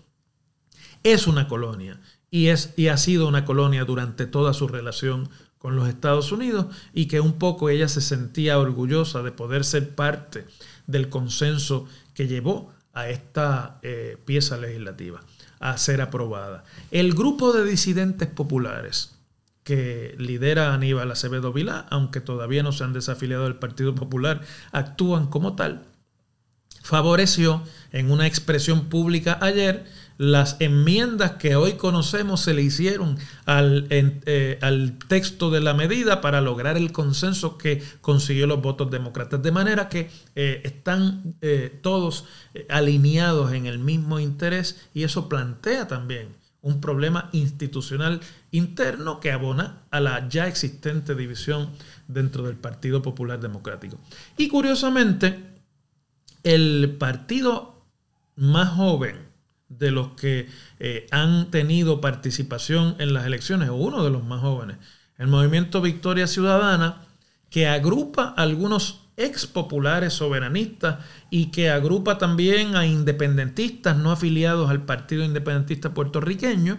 Es 1.02 1.26
una 1.26 1.48
colonia 1.48 2.00
y, 2.30 2.50
es, 2.50 2.72
y 2.76 2.86
ha 2.86 2.98
sido 2.98 3.26
una 3.26 3.44
colonia 3.44 3.84
durante 3.84 4.26
toda 4.26 4.54
su 4.54 4.68
relación 4.68 5.28
con 5.58 5.74
los 5.74 5.88
Estados 5.88 6.30
Unidos 6.30 6.66
y 6.94 7.06
que 7.06 7.18
un 7.18 7.40
poco 7.40 7.68
ella 7.68 7.88
se 7.88 8.00
sentía 8.00 8.60
orgullosa 8.60 9.24
de 9.24 9.32
poder 9.32 9.64
ser 9.64 9.96
parte 9.96 10.46
del 10.86 11.08
consenso 11.08 11.88
que 12.14 12.28
llevó 12.28 12.72
a 12.92 13.08
esta 13.08 13.80
eh, 13.82 14.18
pieza 14.24 14.56
legislativa 14.56 15.20
a 15.62 15.78
ser 15.78 16.02
aprobada. 16.02 16.64
El 16.90 17.14
grupo 17.14 17.52
de 17.52 17.64
disidentes 17.64 18.28
populares 18.28 19.14
que 19.64 20.14
lidera 20.18 20.74
Aníbal 20.74 21.10
Acevedo 21.10 21.52
Vilá, 21.52 21.86
aunque 21.88 22.20
todavía 22.20 22.62
no 22.62 22.72
se 22.72 22.84
han 22.84 22.92
desafiliado 22.92 23.44
del 23.44 23.54
Partido 23.54 23.94
Popular, 23.94 24.40
actúan 24.72 25.28
como 25.28 25.54
tal, 25.54 25.84
favoreció 26.82 27.62
en 27.92 28.10
una 28.10 28.26
expresión 28.26 28.88
pública 28.88 29.38
ayer 29.40 29.86
las 30.22 30.56
enmiendas 30.60 31.32
que 31.32 31.56
hoy 31.56 31.72
conocemos 31.72 32.42
se 32.42 32.54
le 32.54 32.62
hicieron 32.62 33.18
al, 33.44 33.88
eh, 33.90 34.56
al, 34.62 34.96
texto 35.08 35.50
de 35.50 35.60
la 35.60 35.74
medida 35.74 36.20
para 36.20 36.40
lograr 36.40 36.76
el 36.76 36.92
consenso 36.92 37.58
que 37.58 37.82
consiguió 38.00 38.46
los 38.46 38.62
votos 38.62 38.88
demócratas. 38.88 39.42
De 39.42 39.50
manera 39.50 39.88
que 39.88 40.08
eh, 40.36 40.60
están 40.62 41.34
eh, 41.40 41.76
todos 41.82 42.26
alineados 42.68 43.52
en 43.52 43.66
el 43.66 43.80
mismo 43.80 44.20
interés 44.20 44.88
y 44.94 45.02
eso 45.02 45.28
plantea 45.28 45.88
también 45.88 46.28
un 46.60 46.80
problema 46.80 47.28
institucional 47.32 48.20
interno 48.52 49.18
que 49.18 49.32
abona 49.32 49.82
a 49.90 49.98
la 49.98 50.28
ya 50.28 50.46
existente 50.46 51.16
división 51.16 51.70
dentro 52.06 52.44
del 52.44 52.54
Partido 52.54 53.02
Popular 53.02 53.40
Democrático. 53.40 53.98
Y 54.36 54.46
curiosamente, 54.46 55.40
el 56.44 56.94
partido 56.96 57.82
más 58.36 58.68
joven 58.68 59.31
de 59.78 59.90
los 59.90 60.08
que 60.14 60.48
eh, 60.78 61.06
han 61.10 61.50
tenido 61.50 62.00
participación 62.00 62.96
en 62.98 63.14
las 63.14 63.26
elecciones, 63.26 63.68
o 63.68 63.74
uno 63.74 64.04
de 64.04 64.10
los 64.10 64.24
más 64.24 64.40
jóvenes, 64.40 64.76
el 65.18 65.28
movimiento 65.28 65.80
Victoria 65.80 66.26
Ciudadana, 66.26 67.02
que 67.50 67.68
agrupa 67.68 68.34
algunos 68.36 69.02
ex 69.16 69.46
populares 69.46 70.14
soberanistas 70.14 70.98
y 71.30 71.46
que 71.46 71.70
agrupa 71.70 72.18
también 72.18 72.76
a 72.76 72.86
independentistas 72.86 73.96
no 73.96 74.10
afiliados 74.10 74.70
al 74.70 74.84
Partido 74.84 75.22
Independentista 75.24 75.92
puertorriqueño, 75.92 76.78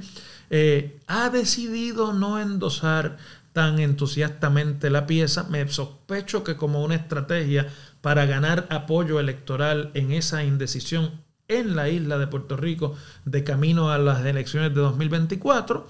eh, 0.50 1.00
ha 1.08 1.30
decidido 1.30 2.14
no 2.14 2.40
endosar 2.40 3.18
tan 3.54 3.80
entusiastamente 3.80 4.90
la 4.90 5.06
pieza. 5.06 5.44
Me 5.44 5.68
sospecho 5.68 6.44
que 6.44 6.58
como 6.58 6.84
una 6.84 6.96
estrategia 6.96 7.68
para 8.02 8.26
ganar 8.26 8.68
apoyo 8.70 9.20
electoral 9.20 9.92
en 9.94 10.12
esa 10.12 10.44
indecisión 10.44 11.12
en 11.48 11.76
la 11.76 11.90
isla 11.90 12.18
de 12.18 12.28
Puerto 12.28 12.58
Rico 12.58 12.96
de 13.26 13.44
camino 13.44 13.92
a 13.92 13.98
las 13.98 14.26
elecciones 14.26 14.74
de 14.74 14.82
2024 14.82 15.88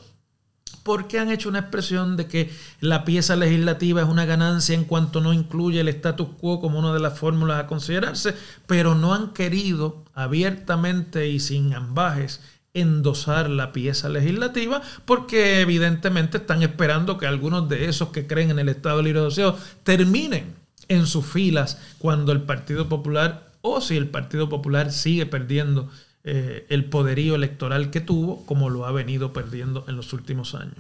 porque 0.84 1.18
han 1.18 1.32
hecho 1.32 1.50
una 1.50 1.60
expresión 1.60 2.18
de 2.18 2.28
que 2.28 2.52
la 2.82 3.06
pieza 3.06 3.36
legislativa 3.36 4.02
es 4.02 4.08
una 4.08 4.26
ganancia 4.26 4.76
en 4.76 4.84
cuanto 4.84 5.22
no 5.22 5.34
incluye 5.34 5.80
el 5.80 5.88
status 5.88 6.28
quo 6.40 6.60
como 6.60 6.80
una 6.80 6.94
de 6.94 7.00
las 7.00 7.18
fórmulas 7.18 7.60
a 7.60 7.68
considerarse, 7.68 8.36
pero 8.68 8.94
no 8.94 9.14
han 9.14 9.34
querido 9.34 10.04
abiertamente 10.14 11.30
y 11.30 11.40
sin 11.40 11.74
ambajes 11.74 12.42
endosar 12.74 13.50
la 13.50 13.72
pieza 13.72 14.10
legislativa 14.10 14.82
porque 15.06 15.62
evidentemente 15.62 16.38
están 16.38 16.64
esperando 16.64 17.18
que 17.18 17.28
algunos 17.28 17.70
de 17.70 17.86
esos 17.86 18.10
que 18.10 18.28
creen 18.28 18.50
en 18.50 18.60
el 18.60 18.70
Estado 18.70 19.02
Libre 19.02 19.22
Asociado 19.22 19.58
terminen 19.84 20.56
en 20.88 21.06
sus 21.06 21.26
filas 21.26 21.78
cuando 22.00 22.32
el 22.32 22.42
Partido 22.42 22.90
Popular 22.90 23.43
o 23.66 23.80
si 23.80 23.96
el 23.96 24.10
Partido 24.10 24.50
Popular 24.50 24.92
sigue 24.92 25.26
perdiendo 25.26 25.90
eh, 26.26 26.66
el 26.70 26.86
poderío 26.86 27.36
electoral 27.36 27.90
que 27.90 28.02
tuvo, 28.02 28.46
como 28.46 28.70
lo 28.70 28.86
ha 28.86 28.92
venido 28.92 29.32
perdiendo 29.32 29.86
en 29.88 29.96
los 29.96 30.12
últimos 30.12 30.54
años. 30.54 30.76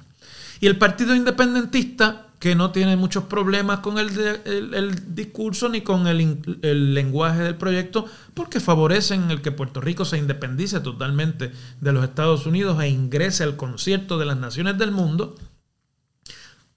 Y 0.59 0.67
el 0.67 0.77
Partido 0.77 1.15
Independentista, 1.15 2.27
que 2.39 2.55
no 2.55 2.71
tiene 2.71 2.97
muchos 2.97 3.23
problemas 3.23 3.79
con 3.79 3.99
el, 3.99 4.09
el, 4.45 5.15
discurso 5.15 5.69
ni 5.69 5.79
con 5.79 6.07
el, 6.07 6.93
lenguaje 6.93 7.41
del 7.41 7.55
proyecto, 7.55 8.05
porque 8.33 8.59
favorecen 8.59 9.31
el 9.31 9.41
que 9.41 9.51
Puerto 9.51 9.79
Rico 9.79 10.03
se 10.03 10.17
independice 10.17 10.81
totalmente 10.81 11.51
de 11.79 11.91
los 11.93 12.03
Estados 12.03 12.45
Unidos 12.45 12.81
e 12.81 12.89
ingrese 12.89 13.43
al 13.43 13.55
concierto 13.55 14.17
de 14.17 14.25
las 14.25 14.37
naciones 14.37 14.77
del 14.77 14.91
mundo, 14.91 15.35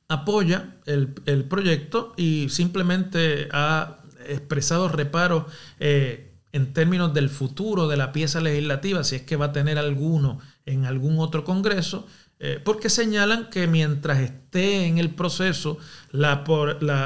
apoya 0.09 0.77
el, 0.87 1.45
proyecto 1.49 2.14
y 2.16 2.49
simplemente 2.49 3.49
ha 3.53 3.99
expresado 4.29 4.89
reparos 4.89 5.45
eh, 5.81 6.33
en 6.53 6.73
términos 6.73 7.12
del 7.12 7.29
futuro 7.29 7.89
de 7.89 7.97
la 7.97 8.12
pieza 8.12 8.41
legislativa, 8.41 9.05
si 9.05 9.17
es 9.17 9.23
que 9.23 9.37
va 9.37 9.47
a 9.47 9.53
tener 9.53 9.79
alguno 9.79 10.39
en 10.65 10.87
algún 10.87 11.19
otro 11.19 11.45
Congreso, 11.45 12.07
eh, 12.39 12.61
porque 12.62 12.91
señalan 12.91 13.49
que 13.49 13.67
mientras 13.67 14.19
esté 14.21 14.87
en 14.87 14.99
el 14.99 15.11
proceso 15.15 15.79
la, 16.12 16.45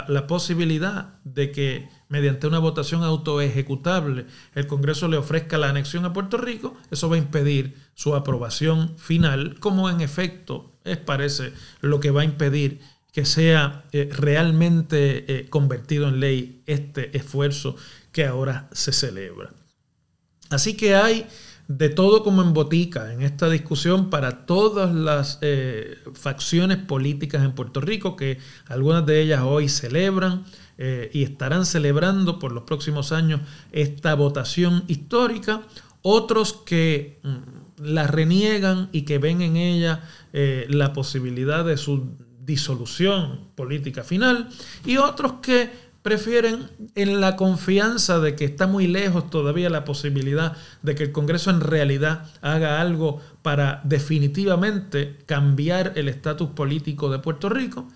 la, 0.08 0.26
posibilidad 0.26 1.20
de 1.22 1.52
que 1.52 1.88
mediante 2.08 2.48
una 2.48 2.58
votación 2.58 3.04
autoejecutable 3.04 4.26
el 4.56 4.66
Congreso 4.66 5.06
le 5.06 5.16
ofrezca 5.18 5.56
la 5.56 5.68
anexión 5.68 6.04
a 6.04 6.12
Puerto 6.12 6.36
Rico, 6.36 6.76
eso 6.90 7.08
va 7.08 7.14
a 7.14 7.20
impedir 7.20 7.76
su 7.94 8.16
aprobación 8.16 8.98
final, 8.98 9.60
como 9.60 9.88
en 9.88 10.00
efecto 10.00 10.72
es 10.84 10.96
parece 10.96 11.52
lo 11.80 12.00
que 12.00 12.10
va 12.10 12.22
a 12.22 12.24
impedir 12.24 12.80
que 13.12 13.24
sea 13.24 13.84
eh, 13.92 14.08
realmente 14.12 15.24
eh, 15.26 15.48
convertido 15.48 16.08
en 16.08 16.20
ley 16.20 16.62
este 16.66 17.16
esfuerzo 17.16 17.76
que 18.12 18.24
ahora 18.24 18.68
se 18.72 18.92
celebra. 18.92 19.52
Así 20.48 20.76
que 20.76 20.94
hay 20.94 21.26
de 21.68 21.88
todo 21.88 22.24
como 22.24 22.42
en 22.42 22.52
botica 22.52 23.12
en 23.12 23.22
esta 23.22 23.48
discusión 23.48 24.10
para 24.10 24.44
todas 24.44 24.92
las 24.92 25.38
eh, 25.40 25.98
facciones 26.14 26.78
políticas 26.78 27.44
en 27.44 27.52
Puerto 27.52 27.80
Rico, 27.80 28.16
que 28.16 28.38
algunas 28.66 29.06
de 29.06 29.22
ellas 29.22 29.42
hoy 29.44 29.68
celebran 29.68 30.44
y 31.12 31.24
estarán 31.24 31.66
celebrando 31.66 32.38
por 32.38 32.52
los 32.52 32.62
próximos 32.62 33.12
años 33.12 33.42
esta 33.70 34.14
votación 34.14 34.84
histórica, 34.88 35.60
otros 36.00 36.54
que 36.54 37.20
mm, 37.22 37.84
la 37.84 38.06
reniegan 38.06 38.88
y 38.90 39.02
que 39.02 39.18
ven 39.18 39.42
en 39.42 39.58
ella 39.58 40.02
la 40.32 40.94
posibilidad 40.94 41.66
de 41.66 41.76
su 41.76 42.16
disolución 42.50 43.48
política 43.54 44.02
final, 44.02 44.48
y 44.84 44.96
otros 44.96 45.34
que 45.40 45.70
prefieren 46.02 46.70
en 46.94 47.20
la 47.20 47.36
confianza 47.36 48.20
de 48.20 48.34
que 48.34 48.44
está 48.44 48.66
muy 48.66 48.86
lejos 48.86 49.28
todavía 49.30 49.68
la 49.68 49.84
posibilidad 49.84 50.56
de 50.82 50.94
que 50.94 51.04
el 51.04 51.12
Congreso 51.12 51.50
en 51.50 51.60
realidad 51.60 52.26
haga 52.40 52.80
algo 52.80 53.20
para 53.42 53.80
definitivamente 53.84 55.18
cambiar 55.26 55.92
el 55.96 56.08
estatus 56.08 56.50
político 56.50 57.10
de 57.10 57.18
Puerto 57.18 57.48
Rico, 57.48 57.86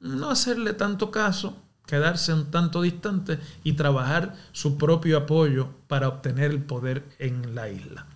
no 0.00 0.30
hacerle 0.30 0.72
tanto 0.72 1.10
caso, 1.10 1.62
quedarse 1.86 2.32
un 2.32 2.50
tanto 2.50 2.82
distante 2.82 3.38
y 3.64 3.74
trabajar 3.74 4.34
su 4.52 4.78
propio 4.78 5.18
apoyo 5.18 5.68
para 5.88 6.08
obtener 6.08 6.50
el 6.50 6.62
poder 6.62 7.04
en 7.18 7.54
la 7.54 7.68
isla. 7.68 8.06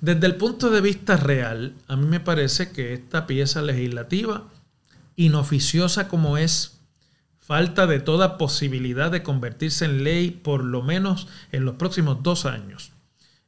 Desde 0.00 0.26
el 0.26 0.36
punto 0.36 0.70
de 0.70 0.80
vista 0.80 1.16
real, 1.16 1.74
a 1.88 1.96
mí 1.96 2.06
me 2.06 2.20
parece 2.20 2.70
que 2.70 2.92
esta 2.92 3.26
pieza 3.26 3.62
legislativa, 3.62 4.44
inoficiosa 5.16 6.08
como 6.08 6.36
es, 6.36 6.80
falta 7.38 7.86
de 7.86 8.00
toda 8.00 8.38
posibilidad 8.38 9.10
de 9.10 9.22
convertirse 9.22 9.84
en 9.84 10.02
ley 10.02 10.30
por 10.30 10.64
lo 10.64 10.82
menos 10.82 11.28
en 11.52 11.64
los 11.64 11.76
próximos 11.76 12.22
dos 12.22 12.44
años. 12.44 12.92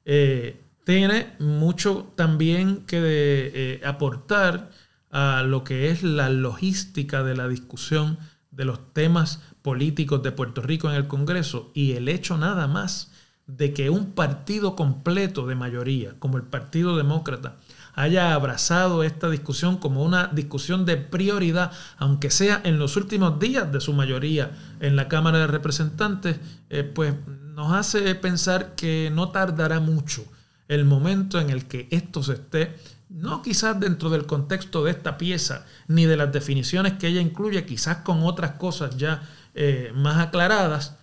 Eh, 0.04 0.60
tiene 0.84 1.34
mucho 1.38 2.12
también 2.14 2.86
que 2.86 2.98
eh, 3.02 3.80
aportar 3.84 4.70
a 5.10 5.42
lo 5.42 5.64
que 5.64 5.90
es 5.90 6.02
la 6.02 6.30
logística 6.30 7.22
de 7.22 7.36
la 7.36 7.48
discusión 7.48 8.18
de 8.50 8.64
los 8.64 8.94
temas 8.94 9.42
políticos 9.62 10.22
de 10.22 10.32
Puerto 10.32 10.62
Rico 10.62 10.88
en 10.88 10.96
el 10.96 11.08
Congreso 11.08 11.70
y 11.74 11.92
el 11.92 12.08
hecho 12.08 12.38
nada 12.38 12.68
más 12.68 13.12
de 13.48 13.72
que 13.72 13.90
un 13.90 14.12
partido 14.12 14.76
completo 14.76 15.46
de 15.46 15.54
mayoría, 15.54 16.14
como 16.18 16.36
el 16.36 16.44
Partido 16.44 16.96
Demócrata, 16.96 17.56
haya 17.94 18.34
abrazado 18.34 19.02
esta 19.02 19.28
discusión 19.30 19.78
como 19.78 20.04
una 20.04 20.28
discusión 20.28 20.84
de 20.84 20.98
prioridad, 20.98 21.72
aunque 21.96 22.30
sea 22.30 22.60
en 22.62 22.78
los 22.78 22.96
últimos 22.96 23.40
días 23.40 23.72
de 23.72 23.80
su 23.80 23.94
mayoría 23.94 24.52
en 24.80 24.94
la 24.94 25.08
Cámara 25.08 25.38
de 25.38 25.46
Representantes, 25.48 26.38
eh, 26.70 26.84
pues 26.84 27.14
nos 27.54 27.72
hace 27.72 28.14
pensar 28.14 28.74
que 28.76 29.10
no 29.12 29.30
tardará 29.30 29.80
mucho 29.80 30.24
el 30.68 30.84
momento 30.84 31.40
en 31.40 31.48
el 31.50 31.66
que 31.66 31.88
esto 31.90 32.22
se 32.22 32.34
esté, 32.34 32.76
no 33.08 33.40
quizás 33.40 33.80
dentro 33.80 34.10
del 34.10 34.26
contexto 34.26 34.84
de 34.84 34.90
esta 34.90 35.16
pieza, 35.16 35.64
ni 35.88 36.04
de 36.04 36.18
las 36.18 36.30
definiciones 36.30 36.92
que 36.92 37.08
ella 37.08 37.22
incluye, 37.22 37.64
quizás 37.64 37.98
con 37.98 38.22
otras 38.22 38.52
cosas 38.52 38.96
ya 38.98 39.22
eh, 39.54 39.90
más 39.94 40.18
aclaradas, 40.18 40.98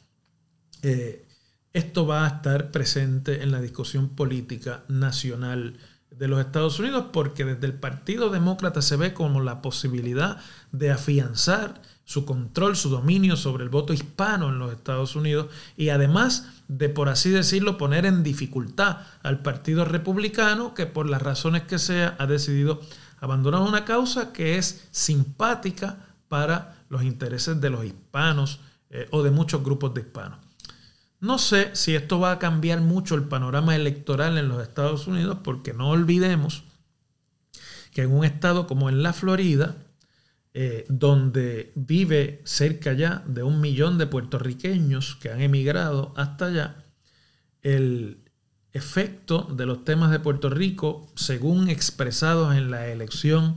eh, 0.84 1.25
esto 1.76 2.08
va 2.08 2.24
a 2.24 2.28
estar 2.30 2.72
presente 2.72 3.44
en 3.44 3.52
la 3.52 3.60
discusión 3.60 4.08
política 4.08 4.86
nacional 4.88 5.76
de 6.10 6.30
los 6.30 6.40
Estados 6.40 6.80
Unidos 6.80 7.08
porque 7.12 7.44
desde 7.44 7.68
el 7.68 7.74
Partido 7.74 8.30
Demócrata 8.30 8.82
se 8.82 8.96
ve 8.96 9.14
como 9.14 9.42
la 9.42 9.62
posibilidad 9.62 10.38
de 10.72 10.92
afianzar 10.92 11.82
su 12.06 12.24
control, 12.24 12.78
su 12.78 12.90
dominio 12.90 13.36
sobre 13.36 13.66
el 13.66 13.70
voto 13.70 13.92
hispano 13.92 14.48
en 14.48 14.58
los 14.58 14.72
Estados 14.72 15.18
Unidos 15.18 15.48
y 15.76 15.90
además 15.90 16.48
de, 16.70 16.88
por 16.88 17.10
así 17.10 17.30
decirlo, 17.30 17.78
poner 17.78 18.06
en 18.06 18.24
dificultad 18.24 19.00
al 19.22 19.42
Partido 19.42 19.84
Republicano 19.84 20.74
que 20.74 20.86
por 20.86 21.10
las 21.10 21.22
razones 21.22 21.64
que 21.64 21.78
sea 21.78 22.16
ha 22.20 22.26
decidido 22.26 22.80
abandonar 23.20 23.60
una 23.60 23.84
causa 23.84 24.32
que 24.32 24.58
es 24.58 24.88
simpática 24.92 25.98
para 26.30 26.78
los 26.88 27.04
intereses 27.04 27.60
de 27.60 27.70
los 27.70 27.84
hispanos 27.84 28.62
eh, 28.92 29.10
o 29.12 29.24
de 29.24 29.32
muchos 29.32 29.62
grupos 29.62 29.94
de 29.94 30.00
hispanos. 30.00 30.45
No 31.26 31.40
sé 31.40 31.72
si 31.74 31.96
esto 31.96 32.20
va 32.20 32.34
a 32.34 32.38
cambiar 32.38 32.82
mucho 32.82 33.16
el 33.16 33.24
panorama 33.24 33.76
electoral 33.76 34.38
en 34.38 34.48
los 34.48 34.62
Estados 34.62 35.08
Unidos, 35.08 35.40
porque 35.44 35.74
no 35.74 35.90
olvidemos 35.90 36.66
que 37.92 38.04
en 38.04 38.12
un 38.12 38.24
estado 38.24 38.68
como 38.68 38.90
en 38.90 39.02
la 39.02 39.12
Florida, 39.12 39.76
eh, 40.54 40.86
donde 40.88 41.72
vive 41.74 42.44
cerca 42.46 42.94
ya 42.94 43.24
de 43.26 43.42
un 43.42 43.60
millón 43.60 43.98
de 43.98 44.06
puertorriqueños 44.06 45.16
que 45.16 45.32
han 45.32 45.42
emigrado 45.42 46.14
hasta 46.16 46.46
allá, 46.46 46.86
el 47.64 48.20
efecto 48.74 49.48
de 49.52 49.66
los 49.66 49.84
temas 49.84 50.12
de 50.12 50.20
Puerto 50.20 50.52
Rico, 50.52 51.12
según 51.16 51.70
expresados 51.70 52.56
en 52.56 52.70
la 52.70 52.86
elección 52.90 53.56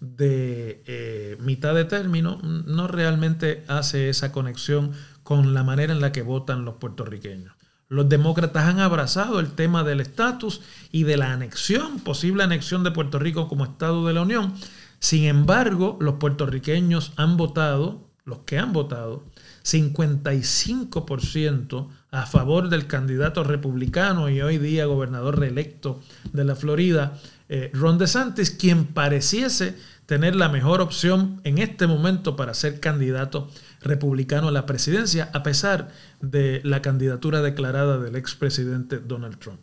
de 0.00 0.82
eh, 0.86 1.36
mitad 1.40 1.74
de 1.74 1.84
término, 1.84 2.40
no 2.42 2.88
realmente 2.88 3.62
hace 3.68 4.08
esa 4.08 4.32
conexión 4.32 4.92
con 5.30 5.54
la 5.54 5.62
manera 5.62 5.92
en 5.92 6.00
la 6.00 6.10
que 6.10 6.22
votan 6.22 6.64
los 6.64 6.74
puertorriqueños. 6.74 7.54
Los 7.88 8.08
demócratas 8.08 8.64
han 8.64 8.80
abrazado 8.80 9.38
el 9.38 9.52
tema 9.52 9.84
del 9.84 10.00
estatus 10.00 10.60
y 10.90 11.04
de 11.04 11.16
la 11.16 11.32
anexión, 11.32 12.00
posible 12.00 12.42
anexión 12.42 12.82
de 12.82 12.90
Puerto 12.90 13.20
Rico 13.20 13.46
como 13.46 13.62
Estado 13.62 14.04
de 14.08 14.12
la 14.12 14.22
Unión. 14.22 14.54
Sin 14.98 15.26
embargo, 15.26 15.96
los 16.00 16.14
puertorriqueños 16.14 17.12
han 17.14 17.36
votado, 17.36 18.08
los 18.24 18.38
que 18.38 18.58
han 18.58 18.72
votado, 18.72 19.22
55% 19.62 21.88
a 22.10 22.26
favor 22.26 22.68
del 22.68 22.88
candidato 22.88 23.44
republicano 23.44 24.30
y 24.30 24.42
hoy 24.42 24.58
día 24.58 24.86
gobernador 24.86 25.38
reelecto 25.38 26.00
de 26.32 26.42
la 26.42 26.56
Florida, 26.56 27.16
eh, 27.48 27.70
Ron 27.72 27.98
DeSantis, 27.98 28.50
quien 28.50 28.84
pareciese 28.84 29.76
tener 30.06 30.34
la 30.34 30.48
mejor 30.48 30.80
opción 30.80 31.40
en 31.44 31.58
este 31.58 31.86
momento 31.86 32.34
para 32.34 32.52
ser 32.52 32.80
candidato 32.80 33.48
republicano 33.80 34.48
a 34.48 34.52
la 34.52 34.66
presidencia, 34.66 35.30
a 35.32 35.42
pesar 35.42 35.90
de 36.20 36.60
la 36.64 36.82
candidatura 36.82 37.40
declarada 37.40 37.98
del 37.98 38.16
expresidente 38.16 38.98
Donald 38.98 39.38
Trump. 39.38 39.60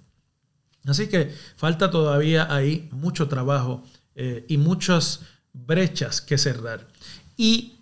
Así 0.85 1.07
que 1.07 1.33
falta 1.57 1.91
todavía 1.91 2.53
ahí 2.53 2.89
mucho 2.91 3.27
trabajo 3.27 3.83
eh, 4.15 4.45
y 4.47 4.57
muchas 4.57 5.21
brechas 5.53 6.21
que 6.21 6.37
cerrar. 6.37 6.87
Y 7.35 7.75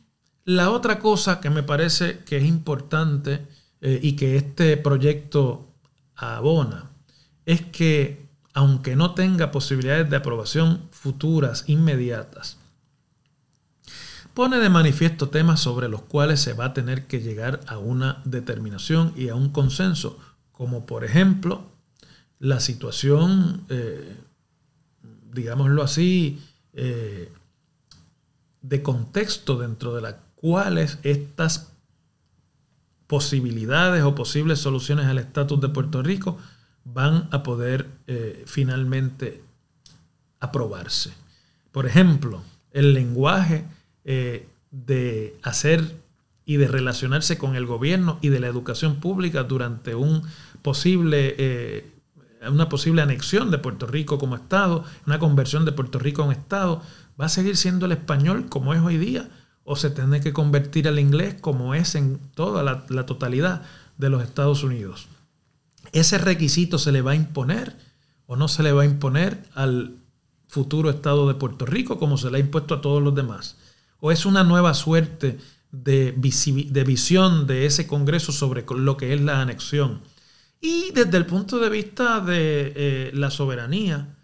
la 0.43 0.71
otra 0.71 1.00
cosa 1.00 1.39
que 1.39 1.50
me 1.50 1.63
parece 1.63 2.19
que 2.19 2.38
es 2.38 2.45
importante 2.45 3.48
eh, 3.82 4.00
y 4.02 4.15
que 4.15 4.36
este 4.36 4.78
proyecto 4.78 5.74
abona 6.15 6.91
es 7.45 7.62
que 7.62 8.26
aunque 8.54 8.95
no 8.95 9.13
tenga 9.13 9.52
posibilidades 9.52 10.10
de 10.10 10.15
aprobación 10.15 10.88
futuras, 10.89 11.65
inmediatas, 11.67 12.58
pone 14.36 14.60
de 14.60 14.69
manifiesto 14.69 15.30
temas 15.30 15.62
sobre 15.62 15.88
los 15.88 16.02
cuales 16.02 16.41
se 16.41 16.54
va 16.54 16.65
a 16.65 16.74
tener 16.74 17.08
que 17.08 17.21
llegar 17.21 17.62
a 17.67 17.78
una 17.78 18.21
determinación 18.26 19.13
y 19.15 19.30
a 19.30 19.36
un 19.36 19.50
consenso, 19.50 20.19
como 20.52 20.86
por 20.86 21.06
ejemplo 21.06 21.63
la 22.38 22.60
situación, 22.60 23.63
eh, 23.69 24.17
digámoslo 25.32 25.82
así, 25.82 26.43
eh, 26.74 27.32
de 28.62 28.84
contexto 28.84 29.58
dentro 29.58 29.95
de 29.95 30.02
las 30.02 30.15
cuales 30.36 31.00
estas 31.04 31.71
posibilidades 33.08 34.04
o 34.04 34.15
posibles 34.15 34.60
soluciones 34.60 35.06
al 35.06 35.17
estatus 35.17 35.62
de 35.62 35.69
Puerto 35.69 36.04
Rico 36.04 36.38
van 36.84 37.30
a 37.32 37.41
poder 37.41 37.88
eh, 38.08 38.43
finalmente 38.48 39.43
aprobarse. 40.41 41.13
Por 41.71 41.86
ejemplo, 41.86 42.43
el 42.71 42.93
lenguaje 42.93 43.65
eh, 44.06 44.48
de 44.72 45.38
hacer 45.44 45.96
y 46.46 46.58
de 46.58 46.68
relacionarse 46.68 47.38
con 47.38 47.56
el 47.56 47.65
gobierno 47.65 48.20
y 48.22 48.30
de 48.30 48.39
la 48.39 48.48
educación 48.48 48.98
pública 48.98 49.44
durante 49.44 49.96
un 49.96 50.22
posible, 50.62 51.36
eh, 51.38 51.91
una 52.48 52.70
posible 52.70 53.02
anexión 53.02 53.52
de 53.52 53.58
Puerto 53.58 53.88
Rico 53.88 54.18
como 54.18 54.36
Estado, 54.36 54.84
una 55.08 55.20
conversión 55.20 55.65
de 55.65 55.72
Puerto 55.72 56.00
Rico 56.00 56.24
en 56.24 56.32
Estado, 56.32 56.82
va 57.20 57.26
a 57.26 57.30
seguir 57.30 57.58
siendo 57.58 57.88
el 57.88 57.94
español 57.94 58.46
como 58.48 58.74
es 58.74 58.82
hoy 58.82 58.98
día 58.98 59.30
o 59.63 59.76
se 59.76 59.89
tiene 59.89 60.22
que 60.22 60.34
convertir 60.34 60.88
al 60.88 61.00
inglés 61.00 61.36
como 61.41 61.74
es 61.74 61.96
en 61.96 62.20
toda 62.36 62.63
la 62.63 63.06
totalidad 63.06 63.63
de 63.98 64.10
los 64.10 64.24
Estados 64.24 64.63
Unidos. 64.63 65.08
ese 65.91 66.18
requisito 66.18 66.78
se 66.78 66.91
le 66.91 67.02
va 67.02 67.12
a 67.12 67.15
imponer 67.15 67.78
o 68.28 68.36
no 68.36 68.48
se 68.48 68.63
le 68.63 68.72
va 68.72 68.84
a 68.84 68.86
imponer 68.86 69.44
al 69.54 69.96
futuro 70.48 70.89
Estado 70.89 71.28
de 71.28 71.36
Puerto 71.36 71.65
Rico 71.65 71.98
como 71.98 72.18
se 72.18 72.30
le 72.30 72.38
ha 72.38 72.39
impuesto 72.39 72.76
a 72.76 72.82
todos 72.82 73.02
los 73.02 73.15
demás. 73.15 73.58
O 74.06 74.12
es 74.12 74.28
una 74.28 74.44
nueva 74.44 74.76
suerte 74.76 75.39
de, 75.72 76.13
visión 76.15 77.48
de 77.48 77.65
ese 77.65 77.88
Congreso 77.88 78.32
sobre 78.32 78.63
lo 78.70 78.98
que 78.98 79.15
es 79.15 79.20
la 79.20 79.41
anexión. 79.41 80.02
Y 80.62 80.91
desde 80.91 81.18
el 81.18 81.26
punto 81.26 81.58
de 81.58 81.72
vista 81.72 82.20
de 82.20 82.72
eh, 82.76 83.12
la 83.15 83.32
soberanía, 83.32 84.15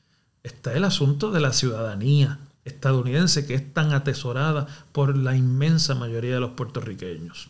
está 0.44 0.74
el 0.74 0.84
asunto 0.84 1.32
de 1.32 1.40
la 1.40 1.52
ciudadanía 1.52 2.38
estadounidense 2.64 3.48
que 3.48 3.56
es 3.56 3.74
tan 3.74 3.92
atesorada 3.92 4.68
por 4.92 5.18
la 5.18 5.36
inmensa 5.36 5.96
mayoría 5.96 6.36
de 6.36 6.42
los 6.42 6.52
puertorriqueños. 6.52 7.50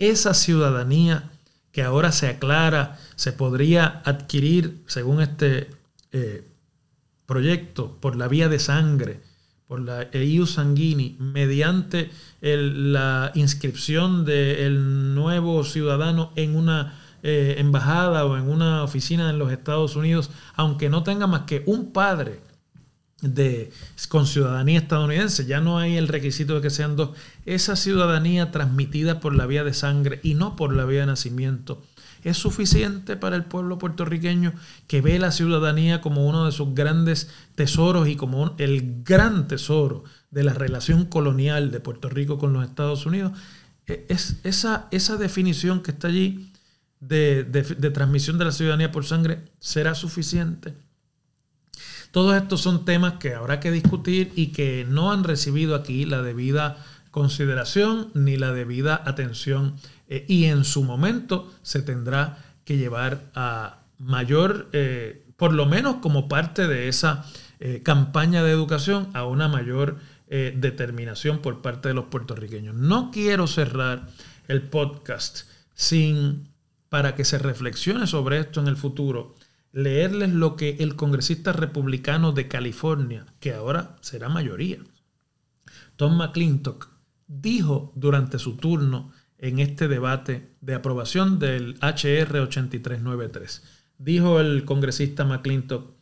Esa 0.00 0.34
ciudadanía 0.34 1.30
que 1.70 1.84
ahora 1.84 2.10
se 2.10 2.26
aclara, 2.26 2.98
se 3.14 3.30
podría 3.30 4.02
adquirir, 4.04 4.82
según 4.88 5.20
este 5.20 5.70
eh, 6.10 6.48
proyecto, 7.26 7.96
por 8.00 8.16
la 8.16 8.26
vía 8.26 8.48
de 8.48 8.58
sangre, 8.58 9.29
por 9.70 9.82
la 9.82 10.08
EU 10.10 10.46
Sanguini, 10.46 11.16
mediante 11.20 12.10
la 12.40 13.30
inscripción 13.36 14.24
del 14.24 15.14
nuevo 15.14 15.62
ciudadano 15.62 16.32
en 16.34 16.56
una 16.56 16.98
eh, 17.22 17.54
embajada 17.56 18.24
o 18.24 18.36
en 18.36 18.50
una 18.50 18.82
oficina 18.82 19.30
en 19.30 19.38
los 19.38 19.52
Estados 19.52 19.94
Unidos, 19.94 20.32
aunque 20.56 20.88
no 20.88 21.04
tenga 21.04 21.28
más 21.28 21.42
que 21.42 21.62
un 21.66 21.92
padre 21.92 22.40
de, 23.22 23.70
con 24.08 24.26
ciudadanía 24.26 24.80
estadounidense, 24.80 25.46
ya 25.46 25.60
no 25.60 25.78
hay 25.78 25.96
el 25.96 26.08
requisito 26.08 26.56
de 26.56 26.62
que 26.62 26.70
sean 26.70 26.96
dos, 26.96 27.10
esa 27.46 27.76
ciudadanía 27.76 28.50
transmitida 28.50 29.20
por 29.20 29.36
la 29.36 29.46
vía 29.46 29.62
de 29.62 29.72
sangre 29.72 30.18
y 30.24 30.34
no 30.34 30.56
por 30.56 30.74
la 30.74 30.84
vía 30.84 31.02
de 31.02 31.06
nacimiento, 31.06 31.80
es 32.22 32.36
suficiente 32.36 33.16
para 33.16 33.36
el 33.36 33.44
pueblo 33.44 33.78
puertorriqueño 33.78 34.52
que 34.86 35.00
ve 35.00 35.18
la 35.18 35.32
ciudadanía 35.32 36.00
como 36.00 36.26
uno 36.26 36.46
de 36.46 36.52
sus 36.52 36.74
grandes 36.74 37.30
tesoros 37.54 38.08
y 38.08 38.16
como 38.16 38.54
el 38.58 39.02
gran 39.02 39.48
tesoro 39.48 40.04
de 40.30 40.44
la 40.44 40.54
relación 40.54 41.06
colonial 41.06 41.70
de 41.70 41.80
Puerto 41.80 42.08
Rico 42.08 42.38
con 42.38 42.52
los 42.52 42.64
Estados 42.64 43.06
Unidos. 43.06 43.32
E, 43.86 44.06
es 44.08 44.36
esa, 44.44 44.88
esa 44.90 45.16
definición 45.16 45.82
que 45.82 45.90
está 45.92 46.08
allí 46.08 46.52
de 47.00 47.44
transmisión 47.94 48.36
de 48.38 48.44
la 48.44 48.52
ciudadanía 48.52 48.92
por 48.92 49.06
sangre 49.06 49.40
será 49.58 49.94
suficiente. 49.94 50.74
Todos 52.10 52.34
estos 52.36 52.60
son 52.60 52.84
temas 52.84 53.14
que 53.14 53.34
habrá 53.34 53.60
que 53.60 53.70
discutir 53.70 54.32
y 54.34 54.48
que 54.48 54.84
no 54.88 55.12
han 55.12 55.22
recibido 55.22 55.76
aquí 55.76 56.04
la 56.04 56.22
debida 56.22 56.84
consideración 57.10 58.10
ni 58.14 58.36
la 58.36 58.52
debida 58.52 59.00
atención 59.04 59.74
eh, 60.10 60.26
y 60.28 60.46
en 60.46 60.64
su 60.64 60.82
momento 60.82 61.50
se 61.62 61.80
tendrá 61.80 62.36
que 62.64 62.76
llevar 62.76 63.30
a 63.34 63.84
mayor, 63.96 64.68
eh, 64.72 65.24
por 65.36 65.54
lo 65.54 65.66
menos 65.66 65.96
como 65.96 66.28
parte 66.28 66.66
de 66.66 66.88
esa 66.88 67.24
eh, 67.60 67.82
campaña 67.82 68.42
de 68.42 68.50
educación, 68.50 69.08
a 69.14 69.24
una 69.24 69.48
mayor 69.48 69.98
determinación 70.30 71.40
por 71.40 71.60
parte 71.60 71.88
de 71.88 71.94
los 71.94 72.04
puertorriqueños. 72.04 72.76
No 72.76 73.10
quiero 73.10 73.48
cerrar 73.48 74.06
el 74.46 74.62
podcast 74.62 75.40
sin, 75.74 76.50
para 76.88 77.16
que 77.16 77.24
se 77.24 77.36
reflexione 77.36 78.06
sobre 78.06 78.38
esto 78.38 78.60
en 78.60 78.68
el 78.68 78.76
futuro, 78.76 79.34
leerles 79.72 80.30
lo 80.30 80.54
que 80.54 80.76
el 80.78 80.94
congresista 80.94 81.52
republicano 81.52 82.30
de 82.30 82.46
California, 82.46 83.26
que 83.40 83.54
ahora 83.54 83.96
será 84.02 84.28
mayoría, 84.28 84.78
Tom 85.96 86.16
McClintock, 86.16 86.90
dijo 87.26 87.92
durante 87.96 88.38
su 88.38 88.56
turno 88.56 89.10
en 89.40 89.58
este 89.58 89.88
debate 89.88 90.50
de 90.60 90.74
aprobación 90.74 91.38
del 91.38 91.76
HR 91.80 92.40
8393. 92.40 93.62
Dijo 93.98 94.40
el 94.40 94.64
congresista 94.64 95.24
McClintock, 95.24 95.92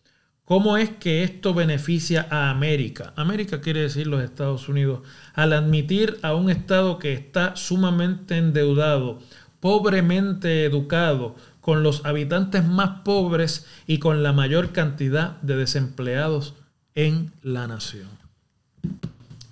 ¿cómo 0.44 0.77
es 0.77 0.90
que 0.90 1.22
esto 1.22 1.55
beneficia 1.55 2.27
a 2.31 2.51
América? 2.51 3.12
América 3.16 3.61
quiere 3.61 3.81
decir 3.81 4.07
los 4.09 4.22
Estados 4.22 4.68
Unidos, 4.68 5.03
al 5.35 5.53
admitir 5.53 6.18
a 6.22 6.35
un 6.35 6.51
Estado 6.51 6.98
que 6.98 7.12
está 7.12 7.55
sumamente 7.57 8.37
endeudado, 8.37 9.20
pobremente 9.61 10.64
educado, 10.64 11.37
con 11.61 11.83
los 11.83 12.05
habitantes 12.07 12.64
más 12.64 13.03
pobres 13.05 13.66
y 13.87 13.98
con 13.98 14.22
la 14.22 14.33
mayor 14.33 14.72
cantidad 14.72 15.40
de 15.42 15.57
desempleados 15.57 16.55
en 16.94 17.33
la 17.42 17.66
nación. 17.66 18.09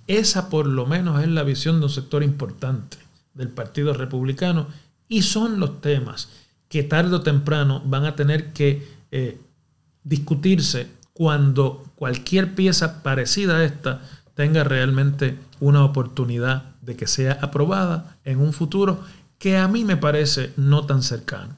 Esa 0.07 0.49
por 0.49 0.67
lo 0.67 0.85
menos 0.85 1.21
es 1.21 1.27
la 1.27 1.43
visión 1.43 1.79
de 1.79 1.85
un 1.85 1.91
sector 1.91 2.23
importante 2.23 3.06
del 3.37 3.49
Partido 3.49 3.93
Republicano 3.93 4.67
y 5.07 5.21
son 5.21 5.59
los 5.59 5.79
temas 5.79 6.29
que 6.67 6.83
tarde 6.83 7.15
o 7.15 7.21
temprano 7.21 7.81
van 7.85 8.05
a 8.05 8.15
tener 8.15 8.51
que 8.51 8.85
eh, 9.11 9.39
discutirse 10.03 10.87
cuando 11.13 11.85
cualquier 11.95 12.55
pieza 12.55 13.03
parecida 13.03 13.57
a 13.57 13.63
esta 13.63 14.01
tenga 14.35 14.63
realmente 14.63 15.37
una 15.59 15.83
oportunidad 15.83 16.75
de 16.81 16.95
que 16.95 17.07
sea 17.07 17.39
aprobada 17.41 18.17
en 18.23 18.39
un 18.39 18.53
futuro 18.53 19.03
que 19.39 19.57
a 19.57 19.67
mí 19.67 19.83
me 19.83 19.97
parece 19.97 20.53
no 20.57 20.85
tan 20.85 21.01
cercano. 21.01 21.55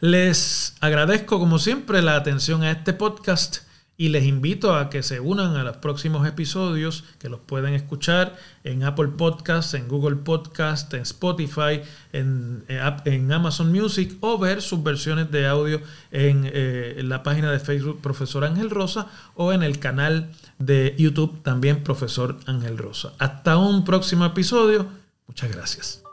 Les 0.00 0.74
agradezco 0.80 1.38
como 1.38 1.58
siempre 1.58 2.02
la 2.02 2.16
atención 2.16 2.62
a 2.62 2.70
este 2.70 2.92
podcast 2.92 3.65
y 3.98 4.10
les 4.10 4.24
invito 4.24 4.74
a 4.74 4.90
que 4.90 5.02
se 5.02 5.20
unan 5.20 5.56
a 5.56 5.64
los 5.64 5.78
próximos 5.78 6.26
episodios 6.26 7.04
que 7.18 7.28
los 7.28 7.40
pueden 7.40 7.74
escuchar 7.74 8.36
en 8.64 8.82
Apple 8.82 9.08
Podcasts, 9.16 9.74
en 9.74 9.88
Google 9.88 10.16
Podcasts, 10.16 10.92
en 10.92 11.00
Spotify, 11.02 11.80
en, 12.12 12.64
en, 12.68 13.32
Amazon 13.32 13.72
Music 13.72 14.16
o 14.20 14.38
ver 14.38 14.60
sus 14.60 14.82
versiones 14.82 15.30
de 15.30 15.46
audio 15.46 15.80
en, 16.10 16.48
eh, 16.52 16.96
en 16.98 17.08
la 17.08 17.22
página 17.22 17.50
de 17.50 17.58
Facebook 17.58 18.00
Profesor 18.02 18.44
Ángel 18.44 18.70
Rosa 18.70 19.06
o 19.34 19.52
en 19.52 19.62
el 19.62 19.78
canal 19.78 20.30
de 20.58 20.94
YouTube 20.98 21.42
también 21.42 21.82
Profesor 21.82 22.36
Ángel 22.46 22.76
Rosa. 22.78 23.12
Hasta 23.18 23.56
un 23.56 23.84
próximo 23.84 24.26
episodio. 24.26 24.86
Muchas 25.26 25.50
gracias. 25.50 26.05